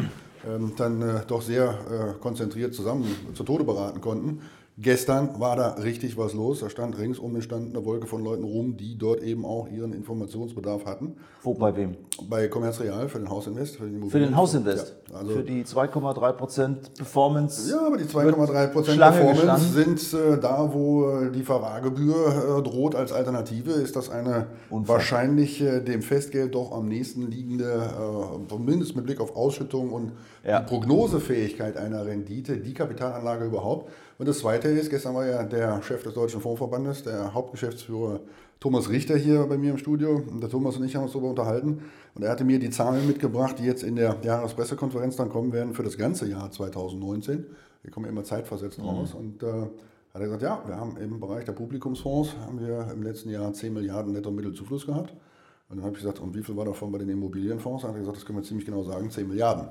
ähm, 0.48 0.74
dann 0.78 1.02
äh, 1.02 1.22
doch 1.28 1.42
sehr 1.42 1.70
äh, 1.70 2.20
konzentriert 2.20 2.74
zusammen 2.74 3.06
zu 3.34 3.44
Tode 3.44 3.64
beraten 3.64 4.02
konnten. 4.02 4.42
Gestern 4.82 5.42
war 5.42 5.58
da 5.58 5.72
richtig 5.72 6.18
was 6.18 6.34
los. 6.34 6.62
Da 6.62 6.70
stand 6.70 6.98
rings 6.98 7.20
um 7.20 7.34
den 7.34 7.42
Stand 7.42 7.76
eine 7.76 7.84
Wolke 7.84 8.08
von 8.08 8.24
Leuten 8.24 8.46
rum, 8.46 8.78
die 8.78 8.98
dort 8.98 9.22
eben 9.22 9.46
auch 9.46 9.68
ihren 9.68 9.92
Informationsbedarf 9.92 10.86
hatten. 10.86 11.18
Wo, 11.44 11.54
bei 11.54 11.76
wem? 11.76 11.98
Bei 12.30 12.48
Commerz 12.48 12.80
Real 12.80 13.10
für 13.10 13.20
den 13.20 13.30
Hausinvest. 13.30 13.76
Für 13.76 13.88
den, 13.88 14.10
für 14.10 14.20
den 14.20 14.38
Hausinvest? 14.38 14.96
Ja, 15.12 15.18
also 15.18 15.32
für 15.32 15.44
die 15.44 15.66
2,3% 15.66 16.96
Performance? 16.96 17.70
Ja, 17.70 17.88
aber 17.88 17.98
die 17.98 18.06
2,3% 18.06 18.98
Performance 18.98 19.74
sind 19.74 20.14
äh, 20.14 20.40
da, 20.40 20.70
wo 20.72 21.10
äh, 21.10 21.32
die 21.32 21.44
Verwahrgebühr 21.44 22.60
äh, 22.60 22.64
droht 22.64 22.96
als 22.96 23.12
Alternative, 23.12 23.72
ist 23.72 23.98
das 23.98 24.10
eine 24.10 24.48
Unfall. 24.70 24.96
wahrscheinlich 24.96 25.62
äh, 25.62 25.82
dem 25.82 26.02
Festgeld 26.02 26.56
doch 26.56 26.72
am 26.72 26.88
nächsten 26.88 27.30
liegende, 27.30 27.66
äh, 27.66 28.48
zumindest 28.48 28.96
mit 28.96 29.06
Blick 29.06 29.20
auf 29.20 29.36
Ausschüttung 29.36 29.92
und 29.92 30.14
ja. 30.46 30.62
die 30.62 30.68
Prognosefähigkeit 30.68 31.76
einer 31.76 32.06
Rendite, 32.06 32.58
die 32.58 32.74
Kapitalanlage 32.74 33.44
überhaupt. 33.44 33.92
Und 34.20 34.28
das 34.28 34.40
Zweite 34.40 34.68
ist, 34.68 34.90
gestern 34.90 35.16
war 35.16 35.26
ja 35.26 35.44
der 35.44 35.82
Chef 35.82 36.04
des 36.04 36.14
Deutschen 36.14 36.42
Fondsverbandes, 36.42 37.04
der 37.04 37.34
Hauptgeschäftsführer 37.34 38.20
Thomas 38.60 38.90
Richter 38.90 39.16
hier 39.16 39.46
bei 39.46 39.58
mir 39.58 39.72
im 39.72 39.78
Studio. 39.78 40.22
Und 40.30 40.42
der 40.42 40.50
Thomas 40.50 40.76
und 40.76 40.84
ich 40.84 40.94
haben 40.98 41.04
uns 41.04 41.14
darüber 41.14 41.30
unterhalten. 41.30 41.82
Und 42.16 42.24
er 42.24 42.32
hatte 42.32 42.44
mir 42.44 42.60
die 42.60 42.70
Zahlen 42.70 43.08
mitgebracht, 43.08 43.60
die 43.60 43.64
jetzt 43.64 43.82
in 43.82 43.96
der 43.96 44.18
Jahrespressekonferenz 44.22 45.16
dann 45.16 45.30
kommen 45.30 45.54
werden 45.54 45.74
für 45.74 45.84
das 45.84 45.98
ganze 45.98 46.28
Jahr 46.28 46.52
2019. 46.52 47.46
Die 47.86 47.92
kommen 47.92 48.08
immer 48.08 48.26
zeitversetzt 48.26 48.80
mhm. 48.80 48.86
raus. 48.86 49.14
Mhm. 49.14 49.20
Und 49.20 49.44
äh, 49.44 49.48
hat 50.14 50.22
er 50.22 50.26
gesagt, 50.26 50.42
ja, 50.42 50.64
wir 50.66 50.76
haben 50.76 50.98
im 50.98 51.22
Bereich 51.22 51.46
der 51.46 51.54
Publikumsfonds 51.54 52.36
haben 52.46 52.60
wir 52.60 52.92
im 52.92 53.02
letzten 53.02 53.30
Jahr 53.30 53.54
10 53.54 53.74
Milliarden 53.74 54.12
Netto-Mittelzufluss 54.12 54.86
gehabt. 54.86 55.14
Und 55.70 55.78
dann 55.78 55.86
habe 55.86 55.94
ich 55.94 56.02
gesagt, 56.02 56.20
und 56.20 56.36
wie 56.36 56.44
viel 56.44 56.58
war 56.58 56.66
davon 56.66 56.92
bei 56.92 56.98
den 56.98 57.08
Immobilienfonds? 57.08 57.84
Dann 57.84 57.92
hat 57.92 57.96
er 57.96 58.02
gesagt, 58.02 58.18
das 58.18 58.26
können 58.26 58.40
wir 58.40 58.44
ziemlich 58.44 58.66
genau 58.66 58.84
sagen, 58.84 59.10
10 59.10 59.30
Milliarden. 59.30 59.70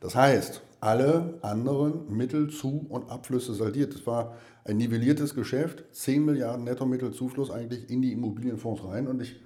Das 0.00 0.14
heißt, 0.14 0.62
alle 0.80 1.38
anderen 1.40 2.14
Mittel, 2.14 2.50
Zu- 2.50 2.86
und 2.88 3.10
Abflüsse 3.10 3.54
saldiert. 3.54 3.94
Es 3.94 4.06
war 4.06 4.36
ein 4.64 4.76
nivelliertes 4.76 5.34
Geschäft, 5.34 5.84
10 5.92 6.24
Milliarden 6.24 6.64
Nettomittelzufluss 6.64 7.50
eigentlich 7.50 7.88
in 7.88 8.02
die 8.02 8.12
Immobilienfonds 8.12 8.84
rein. 8.84 9.06
Und 9.06 9.22
ich 9.22 9.40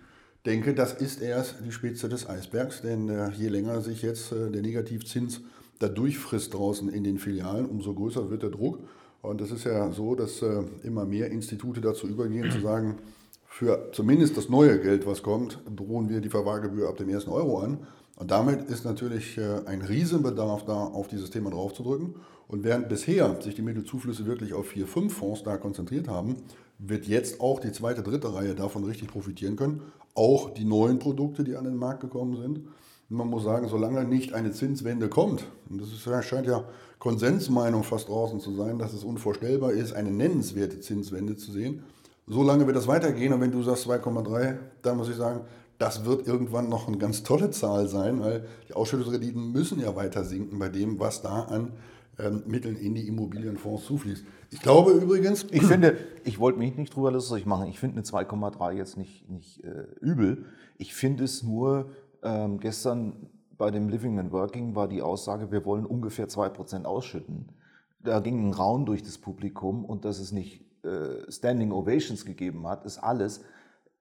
denke, 0.47 0.75
das 0.75 0.95
ist 0.95 1.23
erst 1.23 1.57
die 1.65 1.73
Spitze 1.73 2.09
des 2.09 2.29
Eisbergs, 2.29 2.83
denn 2.83 3.09
äh, 3.09 3.31
je 3.31 3.49
länger 3.49 3.81
sich 3.83 4.03
jetzt 4.03 4.33
äh, 4.33 4.51
der 4.51 4.63
Negativzins 4.63 5.43
da 5.79 5.89
durchfrisst 5.89 6.55
draußen 6.55 6.89
in 6.89 7.05
den 7.05 7.19
Filialen, 7.19 7.67
umso 7.67 7.95
größer 7.95 8.31
wird 8.31 8.43
der 8.43 8.51
Druck. 8.51 8.81
Und 9.23 9.41
es 9.41 9.51
ist 9.51 9.65
ja 9.65 9.93
so, 9.93 10.15
dass 10.15 10.43
äh, 10.43 10.63
immer 10.83 11.05
mehr 11.05 11.31
Institute 11.31 11.81
dazu 11.81 12.09
übergehen, 12.09 12.51
zu 12.51 12.61
sagen, 12.61 12.97
für 13.47 13.91
zumindest 13.93 14.37
das 14.37 14.49
neue 14.49 14.81
Geld, 14.81 15.07
was 15.07 15.23
kommt, 15.23 15.61
drohen 15.75 16.09
wir 16.09 16.21
die 16.21 16.29
Verwahrgebühr 16.29 16.89
ab 16.89 16.97
dem 16.97 17.09
ersten 17.09 17.31
Euro 17.31 17.59
an. 17.61 17.79
Und 18.19 18.33
damit 18.33 18.69
ist 18.69 18.85
natürlich 18.85 19.39
äh, 19.39 19.61
ein 19.67 19.81
Riesenbedarf 19.81 20.65
da, 20.65 20.73
auf 20.73 21.07
dieses 21.07 21.31
Thema 21.31 21.51
draufzudrücken. 21.51 22.17
Und 22.49 22.65
während 22.65 22.89
bisher 22.89 23.41
sich 23.41 23.55
die 23.55 23.63
Mittelzuflüsse 23.63 24.27
wirklich 24.27 24.55
auf 24.55 24.67
vier, 24.67 24.89
fünf 24.89 25.17
Fonds 25.17 25.45
da 25.45 25.57
konzentriert 25.57 26.09
haben, 26.09 26.37
wird 26.79 27.07
jetzt 27.07 27.41
auch 27.41 27.61
die 27.61 27.71
zweite, 27.71 28.03
dritte 28.03 28.35
Reihe 28.35 28.57
davon 28.57 28.83
richtig 28.83 29.09
profitieren 29.09 29.55
können. 29.55 29.83
Auch 30.15 30.51
die 30.51 30.65
neuen 30.65 30.99
Produkte, 30.99 31.45
die 31.45 31.55
an 31.55 31.65
den 31.65 31.77
Markt 31.77 32.01
gekommen 32.01 32.37
sind. 32.37 32.59
Und 33.09 33.17
man 33.17 33.29
muss 33.29 33.45
sagen, 33.45 33.69
solange 33.69 34.05
nicht 34.05 34.35
eine 34.35 34.51
Zinswende 34.51 35.09
kommt, 35.09 35.45
und 35.71 35.81
das 35.81 35.89
ist, 35.93 36.27
scheint 36.27 36.49
ja 36.49 36.65
Konsensmeinung 36.99 37.85
fast 37.85 38.09
draußen 38.09 38.41
zu 38.41 38.53
sein, 38.53 38.81
dass 38.81 38.95
es 38.95 39.05
unvorstellbar 39.05 39.71
ist, 39.71 39.93
eine 39.93 40.11
nennenswerte 40.11 40.81
Zinswende 40.81 41.37
zu 41.37 41.53
sehen, 41.53 41.85
solange 42.27 42.67
wird 42.67 42.77
das 42.77 42.89
weitergehen. 42.89 43.33
Und 43.33 43.41
wenn 43.41 43.53
du 43.53 43.63
sagst 43.63 43.87
2,3, 43.87 44.57
dann 44.83 44.97
muss 44.97 45.09
ich 45.09 45.17
sagen, 45.17 45.43
das 45.79 46.05
wird 46.05 46.27
irgendwann 46.27 46.69
noch 46.69 46.89
eine 46.89 46.99
ganz 46.99 47.23
tolle 47.23 47.51
Zahl 47.51 47.89
sein, 47.89 48.21
weil 48.21 48.47
die 48.69 48.75
Ausschüttungsrenditen 48.75 49.53
müssen 49.53 49.81
ja 49.81 49.95
weiter 49.95 50.25
sinken 50.25 50.59
bei 50.59 50.69
dem, 50.69 50.99
was 50.99 51.23
da 51.23 51.43
an 51.43 51.73
ähm, 52.19 52.43
Mitteln 52.47 52.77
in 52.77 52.95
die 52.95 53.07
Immobilienfonds 53.07 53.87
zufließt. 53.87 54.25
Ich 54.51 54.61
glaube 54.61 54.91
übrigens. 54.93 55.47
Ich 55.53 55.63
finde, 55.63 55.97
ich 56.25 56.41
wollte 56.41 56.59
mich 56.59 56.77
nicht 56.77 56.95
drüber 56.95 57.13
lustig 57.13 57.47
machen. 57.47 57.69
Ich 57.69 57.79
finde 57.79 57.97
eine 57.97 58.05
2,3 58.05 58.73
jetzt 58.73 58.97
nicht, 58.97 59.31
nicht 59.31 59.63
äh, 59.63 59.85
übel. 60.01 60.47
Ich 60.79 60.95
finde 60.95 61.25
es 61.25 61.43
nur, 61.43 61.91
ähm, 62.23 62.59
gestern 62.59 63.29
bei 63.57 63.71
dem 63.71 63.89
Living 63.89 64.19
and 64.19 64.33
Working 64.33 64.75
war 64.75 64.89
die 64.89 65.03
Aussage, 65.03 65.53
wir 65.53 65.65
wollen 65.65 65.85
ungefähr 65.87 66.29
2% 66.29 66.85
ausschütten. 66.85 67.49
Da 68.03 68.21
ging 68.21 68.49
ein 68.49 68.53
Raun 68.53 68.87
durch 68.87 69.03
das 69.03 69.19
Publikum 69.19 69.85
und 69.85 70.05
dass 70.05 70.19
es 70.19 70.33
nicht 70.33 70.65
äh, 70.85 71.31
Standing 71.31 71.73
Ovations 71.73 72.25
gegeben 72.25 72.67
hat, 72.67 72.85
ist 72.85 72.99
alles. 72.99 73.43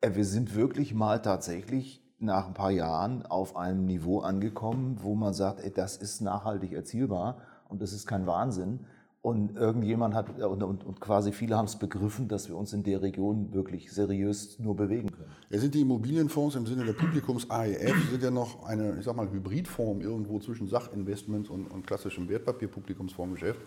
Äh, 0.01 0.15
wir 0.15 0.25
sind 0.25 0.55
wirklich 0.55 0.93
mal 0.93 1.21
tatsächlich 1.21 2.03
nach 2.19 2.47
ein 2.47 2.53
paar 2.53 2.71
Jahren 2.71 3.25
auf 3.25 3.55
einem 3.55 3.85
Niveau 3.85 4.19
angekommen, 4.19 4.97
wo 5.01 5.15
man 5.15 5.33
sagt, 5.33 5.59
ey, 5.63 5.71
das 5.71 5.97
ist 5.97 6.21
nachhaltig 6.21 6.73
erzielbar 6.73 7.37
und 7.69 7.81
das 7.81 7.93
ist 7.93 8.07
kein 8.07 8.25
Wahnsinn. 8.25 8.85
Und 9.21 9.57
irgendjemand 9.57 10.15
hat, 10.15 10.39
und, 10.39 10.63
und, 10.63 10.85
und 10.85 11.01
quasi 11.01 11.33
viele 11.33 11.57
haben 11.57 11.65
es 11.65 11.75
begriffen, 11.75 12.29
dass 12.29 12.47
wir 12.47 12.55
uns 12.55 12.71
in 12.71 12.83
der 12.83 13.01
Region 13.01 13.51
wirklich 13.51 13.91
seriös 13.91 14.57
nur 14.57 14.75
bewegen 14.75 15.11
können. 15.11 15.29
Ja, 15.49 15.59
sind 15.59 15.73
die 15.73 15.81
Immobilienfonds 15.81 16.55
im 16.55 16.65
Sinne 16.65 16.85
der 16.85 16.93
Publikums 16.93 17.49
AEF 17.49 18.09
sind 18.09 18.23
ja 18.23 18.31
noch 18.31 18.63
eine, 18.63 18.97
ich 18.97 19.03
sag 19.03 19.15
mal, 19.17 19.29
Hybridform 19.29 19.99
irgendwo 20.01 20.39
zwischen 20.39 20.67
Sachinvestments 20.67 21.49
und, 21.49 21.67
und 21.67 21.85
klassischem 21.85 22.29
Wertpapier-Publikumsfondsgeschäft. 22.29 23.59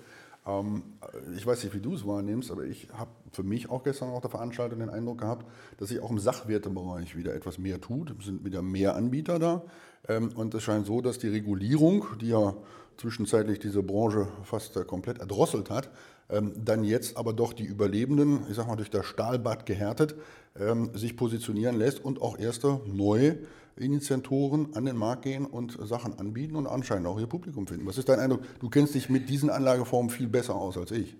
Ähm, 0.47 0.83
ich 1.37 1.47
weiß 1.47 1.65
nicht, 1.65 1.75
wie 1.75 1.81
du 1.81 1.95
es 1.95 2.07
wahrnimmst, 2.07 2.51
aber 2.51 2.65
ich 2.65 2.89
habe 2.93 3.11
für 3.33 3.43
mich 3.43 3.71
auch 3.71 3.83
gestern 3.83 4.11
auf 4.11 4.23
der 4.23 4.31
Veranstaltung 4.31 4.81
den 4.81 4.91
Eindruck 4.91 5.21
gehabt, 5.21 5.47
dass 5.79 5.91
sich 5.91 6.01
auch 6.01 6.11
im 6.11 6.19
Sachwertebereich 6.19 7.17
wieder 7.17 7.35
etwas 7.35 7.59
mehr 7.59 7.81
tut. 7.81 8.15
Es 8.19 8.27
sind 8.27 8.45
wieder 8.45 8.63
mehr 8.63 8.97
Anbieter 8.97 9.39
da. 9.39 9.63
Ähm, 10.09 10.31
und 10.35 10.55
es 10.55 10.63
scheint 10.63 10.87
so, 10.87 11.01
dass 11.01 11.19
die 11.19 11.29
Regulierung, 11.29 12.07
die 12.21 12.29
ja 12.29 12.55
zwischenzeitlich 12.97 13.59
diese 13.59 13.83
Branche 13.83 14.29
fast 14.45 14.77
äh, 14.77 14.85
komplett 14.85 15.19
erdrosselt 15.19 15.71
hat, 15.71 15.91
ähm, 16.29 16.53
dann 16.57 16.85
jetzt 16.85 17.17
aber 17.17 17.33
doch 17.33 17.53
die 17.53 17.65
Überlebenden, 17.65 18.45
ich 18.49 18.57
sag 18.57 18.67
mal 18.67 18.77
durch 18.77 18.91
das 18.91 19.07
Stahlbad 19.07 19.67
gehärtet, 19.67 20.15
sich 20.95 21.17
positionieren 21.17 21.77
lässt 21.77 22.05
und 22.05 22.21
auch 22.21 22.37
erste 22.37 22.81
neue 22.85 23.39
Initiatoren 23.81 24.75
an 24.75 24.85
den 24.85 24.97
Markt 24.97 25.23
gehen 25.23 25.47
und 25.47 25.79
Sachen 25.87 26.19
anbieten 26.19 26.57
und 26.57 26.67
anscheinend 26.67 27.07
auch 27.07 27.19
ihr 27.19 27.27
Publikum 27.27 27.67
finden. 27.67 27.87
Was 27.87 27.99
ist 27.99 28.09
dein 28.09 28.21
Eindruck? 28.21 28.43
Du 28.61 28.69
kennst 28.69 28.95
dich 28.95 29.09
mit 29.09 29.29
diesen 29.29 29.51
Anlageformen 29.51 30.11
viel 30.11 30.29
besser 30.29 30.55
aus 30.55 30.77
als 30.77 30.91
ich. 30.91 31.17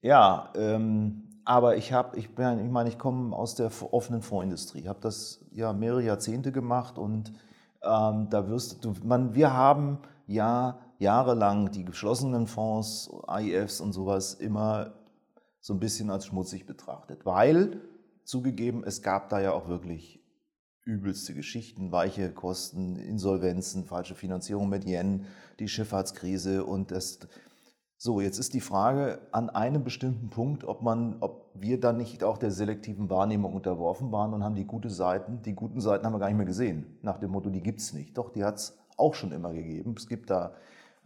Ja, 0.00 0.52
ähm, 0.54 1.24
aber 1.44 1.76
ich 1.76 1.92
habe, 1.92 2.16
ich, 2.18 2.26
ich 2.26 2.70
meine, 2.70 2.88
ich 2.88 2.98
komme 2.98 3.34
aus 3.34 3.54
der 3.54 3.70
offenen 3.90 4.22
Fondsindustrie, 4.22 4.86
habe 4.86 5.00
das 5.00 5.44
ja 5.50 5.72
mehrere 5.72 6.02
Jahrzehnte 6.02 6.52
gemacht 6.52 6.98
und 6.98 7.32
ähm, 7.82 8.28
da 8.30 8.48
wirst 8.48 8.84
du, 8.84 8.94
man, 9.02 9.34
wir 9.34 9.54
haben 9.54 9.98
ja 10.26 10.78
jahrelang 10.98 11.70
die 11.70 11.84
geschlossenen 11.84 12.46
Fonds, 12.46 13.10
AIFs 13.26 13.80
und 13.80 13.92
sowas 13.92 14.34
immer 14.34 14.92
so 15.60 15.74
ein 15.74 15.80
bisschen 15.80 16.10
als 16.10 16.26
schmutzig 16.26 16.66
betrachtet, 16.66 17.24
weil 17.24 17.80
zugegeben, 18.24 18.84
es 18.84 19.02
gab 19.02 19.30
da 19.30 19.40
ja 19.40 19.52
auch 19.52 19.68
wirklich 19.68 20.17
übelste 20.88 21.34
Geschichten, 21.34 21.92
weiche 21.92 22.30
Kosten, 22.32 22.96
Insolvenzen, 22.96 23.84
falsche 23.84 24.14
Finanzierung 24.14 24.68
mit 24.68 24.86
Yen, 24.86 25.26
die 25.58 25.68
Schifffahrtskrise 25.68 26.64
und 26.64 26.90
das. 26.90 27.18
So, 27.98 28.20
jetzt 28.20 28.38
ist 28.38 28.54
die 28.54 28.60
Frage 28.60 29.18
an 29.32 29.50
einem 29.50 29.84
bestimmten 29.84 30.30
Punkt, 30.30 30.64
ob 30.64 30.82
man, 30.82 31.16
ob 31.20 31.50
wir 31.54 31.78
dann 31.78 31.96
nicht 31.98 32.24
auch 32.24 32.38
der 32.38 32.52
selektiven 32.52 33.10
Wahrnehmung 33.10 33.52
unterworfen 33.52 34.12
waren 34.12 34.32
und 34.32 34.44
haben 34.44 34.54
die 34.54 34.64
gute 34.64 34.88
Seiten, 34.88 35.42
die 35.42 35.54
guten 35.54 35.80
Seiten 35.80 36.06
haben 36.06 36.14
wir 36.14 36.20
gar 36.20 36.28
nicht 36.28 36.36
mehr 36.36 36.46
gesehen. 36.46 36.86
Nach 37.02 37.18
dem 37.18 37.32
Motto, 37.32 37.50
die 37.50 37.60
gibt 37.60 37.80
es 37.80 37.92
nicht. 37.92 38.16
Doch, 38.16 38.30
die 38.30 38.44
hat 38.44 38.56
es 38.56 38.78
auch 38.96 39.14
schon 39.14 39.32
immer 39.32 39.52
gegeben. 39.52 39.94
Es 39.96 40.06
gibt 40.06 40.30
da 40.30 40.54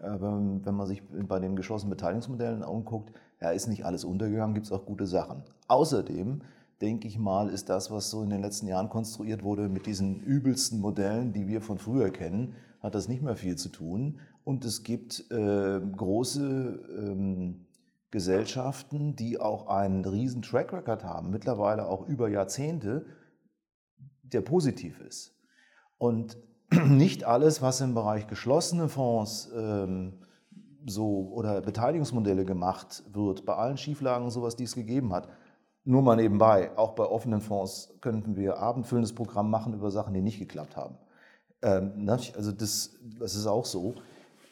wenn 0.03 0.75
man 0.75 0.87
sich 0.87 1.03
bei 1.09 1.39
den 1.39 1.55
geschlossenen 1.57 1.91
Beteiligungsmodellen 1.91 2.65
umguckt, 2.65 3.13
ja, 3.41 3.51
ist 3.51 3.69
nicht 3.69 3.85
alles 3.85 4.05
untergegangen, 4.05 4.55
gibt 4.55 4.67
es 4.67 4.73
auch 4.73 4.85
gute 4.85 5.07
Sachen. 5.07 5.43
Außerdem 5.69 6.43
denke 6.83 7.07
ich 7.07 7.19
mal, 7.19 7.49
ist 7.49 7.69
das, 7.69 7.91
was 7.91 8.11
so 8.11 8.23
in 8.23 8.31
den 8.31 8.43
letzten 8.43 8.67
Jahren 8.67 8.89
konstruiert 8.89 9.45
wurde 9.45 9.69
mit 9.69 9.87
diesen 9.87 10.21
übelsten 10.21 10.81
Modellen, 10.81 11.33
die 11.33 11.47
wir 11.47 11.63
von 11.63 11.79
früher 11.79 12.11
kennen, 12.11 12.55
hat 12.81 12.95
das 12.95 13.09
nicht 13.09 13.23
mehr 13.23 13.37
viel 13.37 13.57
zu 13.57 13.69
tun. 13.69 14.19
Und 14.45 14.65
es 14.65 14.83
gibt 14.83 15.31
äh, 15.31 15.81
große 15.81 16.81
ähm, 16.99 17.67
Gesellschaften, 18.11 19.15
die 19.15 19.41
auch 19.41 19.69
einen 19.69 20.05
riesen 20.05 20.43
Track 20.43 20.73
Record 20.73 21.05
haben, 21.05 21.31
mittlerweile 21.31 21.87
auch 21.87 22.07
über 22.09 22.29
Jahrzehnte, 22.29 23.07
der 24.23 24.41
positiv 24.41 25.01
ist. 25.01 25.37
Und 25.99 26.37
nicht 26.89 27.25
alles, 27.25 27.63
was 27.63 27.81
im 27.81 27.95
Bereich 27.95 28.27
geschlossene 28.27 28.89
Fonds 28.89 29.51
ähm, 29.55 30.15
so 30.85 31.31
oder 31.33 31.61
Beteiligungsmodelle 31.61 32.45
gemacht 32.45 33.05
wird, 33.13 33.45
bei 33.47 33.55
allen 33.55 33.77
Schieflagen 33.77 34.31
sowas, 34.31 34.57
die 34.57 34.65
es 34.65 34.75
gegeben 34.75 35.13
hat, 35.13 35.29
nur 35.85 36.03
mal 36.03 36.17
nebenbei, 36.17 36.77
auch 36.77 36.93
bei 36.93 37.05
offenen 37.05 37.41
Fonds 37.41 37.95
könnten 38.01 38.37
wir 38.37 38.59
abendfüllendes 38.59 39.15
Programm 39.15 39.51
machen 39.51 39.75
über 39.75 39.91
Sachen, 39.91 40.15
die 40.15 40.23
nicht 40.23 40.39
geklappt 40.39 40.77
haben. 40.77 40.97
Ähm, 41.63 42.09
also 42.09 42.53
das, 42.53 42.95
das, 43.19 43.35
ist 43.35 43.47
auch 43.47 43.65
so. 43.65 43.95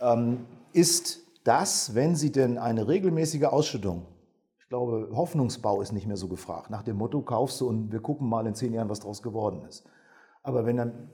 Ähm, 0.01 0.47
ist 0.73 1.21
das, 1.45 1.95
wenn 1.95 2.17
Sie 2.17 2.33
denn 2.33 2.59
eine 2.59 2.89
regelmäßige 2.89 3.45
Ausschüttung, 3.45 4.07
ich 4.59 4.69
glaube, 4.69 5.09
Hoffnungsbau 5.13 5.81
ist 5.81 5.93
nicht 5.93 6.07
mehr 6.07 6.17
so 6.17 6.29
gefragt, 6.29 6.71
nach 6.71 6.83
dem 6.83 6.97
Motto, 6.97 7.23
kaufst 7.23 7.61
du 7.61 7.69
und 7.69 7.91
wir 7.93 8.01
gucken 8.01 8.29
mal 8.29 8.47
in 8.47 8.55
zehn 8.55 8.73
Jahren, 8.73 8.89
was 8.89 9.01
daraus 9.01 9.23
geworden 9.23 9.63
ist. 9.69 9.85
Aber 10.43 10.65
wenn 10.65 10.77
dann 10.77 11.11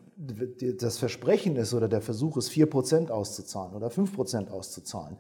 das 0.81 0.99
Versprechen 0.99 1.57
ist 1.57 1.75
oder 1.75 1.89
der 1.89 2.01
Versuch 2.01 2.37
ist, 2.37 2.51
4% 2.51 3.11
auszuzahlen 3.11 3.75
oder 3.75 3.89
5% 3.89 4.51
auszuzahlen, 4.51 5.19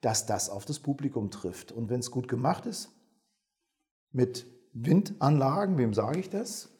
dass 0.00 0.26
das 0.26 0.50
auf 0.50 0.64
das 0.64 0.80
Publikum 0.80 1.30
trifft. 1.30 1.72
Und 1.72 1.88
wenn 1.88 2.00
es 2.00 2.10
gut 2.10 2.28
gemacht 2.28 2.66
ist, 2.66 2.90
mit 4.14 4.46
Windanlagen, 4.72 5.76
wem 5.76 5.92
sage 5.92 6.20
ich 6.20 6.30
das? 6.30 6.70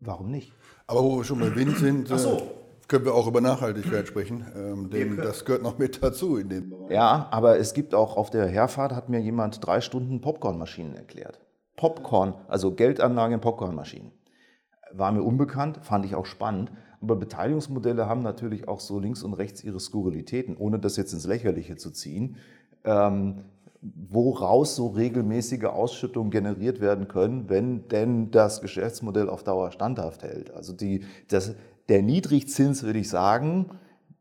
Warum 0.00 0.30
nicht? 0.30 0.52
Aber 0.86 1.02
wo 1.02 1.18
wir 1.18 1.24
schon 1.24 1.40
bei 1.40 1.54
Wind 1.56 1.76
sind, 1.78 2.08
so. 2.08 2.36
äh, 2.36 2.42
können 2.86 3.04
wir 3.04 3.14
auch 3.14 3.26
über 3.26 3.40
Nachhaltigkeit 3.40 4.06
sprechen, 4.06 4.46
ähm, 4.56 4.90
denn 4.90 5.16
das 5.16 5.44
gehört 5.44 5.62
noch 5.62 5.78
mit 5.78 6.02
dazu 6.02 6.36
in 6.36 6.48
dem 6.48 6.70
Bereich. 6.70 6.90
Ja, 6.90 7.28
aber 7.30 7.58
es 7.58 7.74
gibt 7.74 7.94
auch 7.94 8.16
auf 8.16 8.30
der 8.30 8.46
Herfahrt, 8.46 8.92
hat 8.92 9.08
mir 9.08 9.20
jemand 9.20 9.66
drei 9.66 9.80
Stunden 9.80 10.20
Popcornmaschinen 10.20 10.94
erklärt. 10.94 11.40
Popcorn, 11.76 12.34
also 12.48 12.74
Geldanlage 12.74 13.34
in 13.34 13.40
Popcornmaschinen. 13.40 14.12
War 14.92 15.12
mir 15.12 15.22
unbekannt, 15.22 15.80
fand 15.82 16.04
ich 16.04 16.14
auch 16.14 16.26
spannend. 16.26 16.72
Aber 17.00 17.16
Beteiligungsmodelle 17.16 18.06
haben 18.06 18.22
natürlich 18.22 18.66
auch 18.66 18.80
so 18.80 18.98
links 18.98 19.22
und 19.22 19.34
rechts 19.34 19.62
ihre 19.62 19.78
Skurrilitäten, 19.78 20.56
ohne 20.56 20.78
das 20.78 20.96
jetzt 20.96 21.12
ins 21.12 21.26
Lächerliche 21.26 21.76
zu 21.76 21.90
ziehen. 21.90 22.36
Ähm, 22.84 23.44
woraus 23.80 24.74
so 24.76 24.88
regelmäßige 24.88 25.64
Ausschüttungen 25.64 26.30
generiert 26.30 26.80
werden 26.80 27.06
können, 27.08 27.48
wenn 27.48 27.86
denn 27.88 28.30
das 28.30 28.60
Geschäftsmodell 28.60 29.28
auf 29.28 29.44
Dauer 29.44 29.70
standhaft 29.70 30.22
hält. 30.22 30.50
Also 30.52 30.72
die, 30.72 31.04
das, 31.28 31.54
der 31.88 32.02
Niedrigzins, 32.02 32.82
würde 32.82 32.98
ich 32.98 33.08
sagen, 33.08 33.70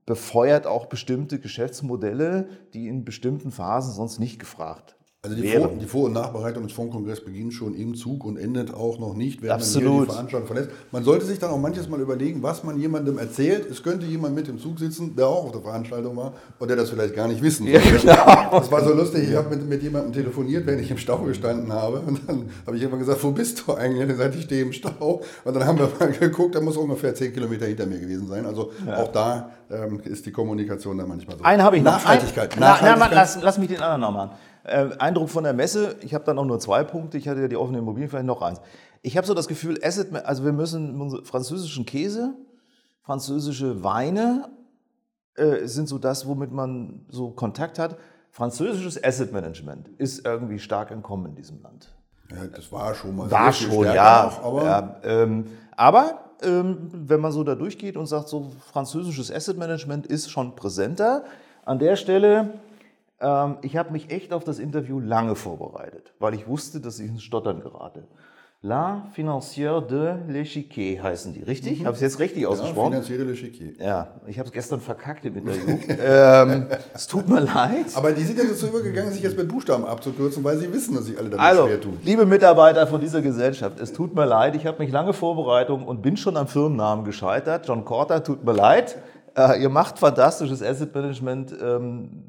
befeuert 0.06 0.68
auch 0.68 0.86
bestimmte 0.86 1.40
Geschäftsmodelle, 1.40 2.48
die 2.74 2.88
in 2.88 3.04
bestimmten 3.04 3.52
Phasen 3.52 3.94
sonst 3.94 4.20
nicht 4.20 4.40
gefragt 4.40 4.97
also 5.30 5.42
die 5.42 5.48
Vor-, 5.50 5.72
die 5.80 5.86
Vor 5.86 6.06
und 6.06 6.14
Nachbereitung 6.14 6.64
des 6.64 6.74
Fondkongresses 6.74 7.24
beginnt 7.24 7.54
schon 7.54 7.76
im 7.76 7.96
Zug 7.96 8.26
und 8.26 8.38
endet 8.38 8.74
auch 8.74 9.00
noch 9.00 9.14
nicht, 9.14 9.42
während 9.42 9.62
Absolut. 9.62 9.92
man 9.92 10.06
die 10.06 10.12
Veranstaltung 10.12 10.48
verlässt. 10.48 10.70
Man 10.92 11.04
sollte 11.04 11.26
sich 11.26 11.40
dann 11.40 11.52
auch 11.52 11.60
manches 11.60 11.88
Mal 11.90 12.00
überlegen, 12.00 12.42
was 12.42 12.64
man 12.64 12.80
jemandem 12.80 13.18
erzählt. 13.18 13.70
Es 13.70 13.84
könnte 13.84 14.06
jemand 14.06 14.36
mit 14.36 14.48
im 14.48 14.60
Zug 14.60 14.80
sitzen, 14.80 15.16
der 15.16 15.28
auch 15.28 15.46
auf 15.46 15.52
der 15.52 15.62
Veranstaltung 15.62 16.16
war 16.16 16.34
und 16.60 16.68
der 16.70 16.78
das 16.78 16.90
vielleicht 16.90 17.16
gar 17.16 17.28
nicht 17.28 17.42
wissen 17.42 17.68
ja, 17.68 17.80
genau. 17.80 18.60
Das 18.60 18.72
war 18.72 18.84
so 18.84 18.94
lustig. 18.94 19.30
Ich 19.30 19.36
habe 19.36 19.56
mit, 19.56 19.68
mit 19.68 19.84
jemandem 19.84 20.14
telefoniert, 20.14 20.66
wenn 20.66 20.80
ich 20.80 20.90
im 20.90 20.98
Stau 20.98 21.18
gestanden 21.20 21.72
habe. 21.72 22.00
Und 22.00 22.22
dann 22.28 22.50
habe 22.66 22.78
ich 22.78 22.84
immer 22.84 22.98
gesagt, 22.98 23.24
wo 23.24 23.32
bist 23.32 23.64
du 23.66 23.74
eigentlich? 23.74 24.04
Und 24.04 24.10
er 24.10 24.16
sagte, 24.16 24.38
ich 24.38 24.46
stehe 24.46 24.62
im 24.62 24.74
Stau. 24.74 25.22
Und 25.44 25.54
dann 25.54 25.66
haben 25.66 25.78
wir 25.80 25.90
mal 26.00 26.12
geguckt, 26.12 26.56
er 26.56 26.62
muss 26.62 26.78
ungefähr 26.78 27.14
zehn 27.14 27.34
Kilometer 27.34 27.66
hinter 27.66 27.86
mir 27.86 28.00
gewesen 28.00 28.28
sein. 28.28 28.46
Also 28.46 28.72
ja. 28.86 28.98
auch 28.98 29.12
da 29.12 29.52
ähm, 29.70 30.00
ist 30.06 30.26
die 30.26 30.32
Kommunikation 30.32 30.98
dann 30.98 31.08
manchmal 31.08 31.38
so. 31.38 31.44
Einen 31.44 31.62
habe 31.62 31.78
ich 31.78 31.84
noch. 31.84 31.92
Nachhaltigkeit. 31.92 32.58
Nachhaltigkeit. 32.58 33.00
Na, 33.00 33.08
na, 33.10 33.14
lass, 33.14 33.42
lass 33.42 33.58
mich 33.58 33.68
den 33.68 33.82
anderen 33.82 34.02
noch 34.02 34.12
machen. 34.12 34.32
Äh, 34.68 34.90
Eindruck 35.00 35.30
von 35.30 35.44
der 35.44 35.54
Messe, 35.54 35.96
ich 36.02 36.14
habe 36.14 36.26
dann 36.26 36.38
auch 36.38 36.46
nur 36.46 36.60
zwei 36.60 36.84
Punkte, 36.84 37.18
ich 37.18 37.28
hatte 37.28 37.42
ja 37.42 37.48
die 37.48 37.56
offenen 37.56 37.82
Immobilien, 37.82 38.10
vielleicht 38.10 38.26
noch 38.26 38.42
eins. 38.42 38.62
Ich 39.02 39.16
habe 39.16 39.26
so 39.26 39.34
das 39.34 39.48
Gefühl, 39.48 39.80
Asset, 39.84 40.14
also 40.26 40.44
wir 40.44 40.52
müssen 40.52 41.24
französischen 41.24 41.86
Käse, 41.86 42.34
französische 43.02 43.84
Weine 43.84 44.50
äh, 45.36 45.68
sind 45.68 45.88
so 45.88 45.98
das, 45.98 46.28
womit 46.28 46.52
man 46.52 47.06
so 47.10 47.30
Kontakt 47.30 47.80
hat. 47.80 47.98
Französisches 48.32 49.02
Asset 49.02 49.32
Management 49.32 49.88
ist 49.98 50.26
irgendwie 50.26 50.60
stark 50.60 50.92
entkommen 50.92 51.28
in 51.28 51.36
diesem 51.36 51.62
Land. 51.62 51.94
Ja, 52.30 52.46
das 52.48 52.72
war 52.72 52.94
schon 52.94 53.16
mal. 53.16 53.32
War 53.32 53.54
schon, 53.54 53.86
ja. 53.86 54.26
Noch, 54.26 54.44
aber 54.44 54.64
ja, 54.64 54.96
ähm, 55.04 55.46
aber 55.76 56.32
ähm, 56.44 56.90
wenn 56.92 57.22
man 57.22 57.32
so 57.32 57.44
da 57.44 57.56
durchgeht 57.56 57.96
und 57.96 58.06
sagt, 58.08 58.28
so 58.28 58.52
französisches 58.72 59.32
Asset 59.32 59.58
Management 59.58 60.08
ist 60.08 60.30
schon 60.30 60.56
präsenter. 60.56 61.24
An 61.64 61.80
der 61.80 61.96
Stelle 61.96 62.50
ähm, 63.20 63.58
ich 63.62 63.78
habe 63.78 63.92
mich 63.92 64.12
echt 64.12 64.34
auf 64.34 64.44
das 64.44 64.60
Interview 64.60 65.00
lange 65.00 65.36
vorbereitet, 65.36 66.14
weil 66.20 66.34
ich 66.34 66.48
wusste, 66.48 66.80
dass 66.80 67.00
ich 67.00 67.08
ins 67.08 67.24
Stottern 67.24 67.62
gerate. 67.62 68.08
La 68.64 69.04
Financière 69.14 69.86
de 69.86 70.16
l'Échiquier 70.28 71.00
heißen 71.00 71.32
die, 71.32 71.44
richtig? 71.44 71.82
Mhm. 71.82 71.86
Habe 71.86 71.96
ich 71.96 72.02
es 72.02 72.14
jetzt 72.14 72.20
richtig 72.20 72.48
ausgesprochen? 72.48 72.94
Ja, 72.94 73.00
Financière 73.02 73.18
de 73.20 73.32
l'Échiquier. 73.32 73.80
Ja, 73.80 74.16
ich 74.26 74.40
habe 74.40 74.48
es 74.48 74.52
gestern 74.52 74.82
verkackt 74.82 75.24
im 75.26 75.38
Interview. 75.38 75.78
ähm, 76.04 76.66
es 76.92 77.06
tut 77.06 77.30
mir 77.30 77.42
leid. 77.42 77.86
Aber 77.94 78.12
die 78.14 78.24
sind 78.24 78.40
ja 78.40 78.46
dazu 78.46 78.66
übergegangen, 78.66 79.12
sich 79.14 79.22
jetzt 79.22 79.38
mit 79.38 79.48
Buchstaben 79.48 79.86
abzukürzen, 79.86 80.44
weil 80.44 80.58
sie 80.58 80.74
wissen, 80.74 80.96
dass 80.96 81.06
sich 81.06 81.20
alle 81.20 81.30
damit 81.30 81.46
also, 81.46 81.68
schwer 81.68 81.80
tun. 81.80 82.00
liebe 82.04 82.26
Mitarbeiter 82.26 82.88
von 82.88 83.00
dieser 83.00 83.22
Gesellschaft, 83.22 83.80
es 83.80 83.94
tut 83.94 84.16
mir 84.16 84.26
leid, 84.26 84.56
ich 84.56 84.66
habe 84.66 84.80
mich 84.80 84.92
lange 84.92 85.14
vorbereitet 85.14 85.70
und 85.70 86.02
bin 86.02 86.18
schon 86.18 86.36
am 86.36 86.48
Firmennamen 86.48 87.06
gescheitert. 87.06 87.68
John 87.68 87.86
Corter, 87.86 88.24
tut 88.24 88.44
mir 88.44 88.54
leid. 88.54 88.98
Äh, 89.38 89.62
ihr 89.62 89.70
macht 89.70 90.00
fantastisches 90.00 90.64
Asset 90.64 90.96
Management. 90.96 91.56
Ähm, 91.62 92.24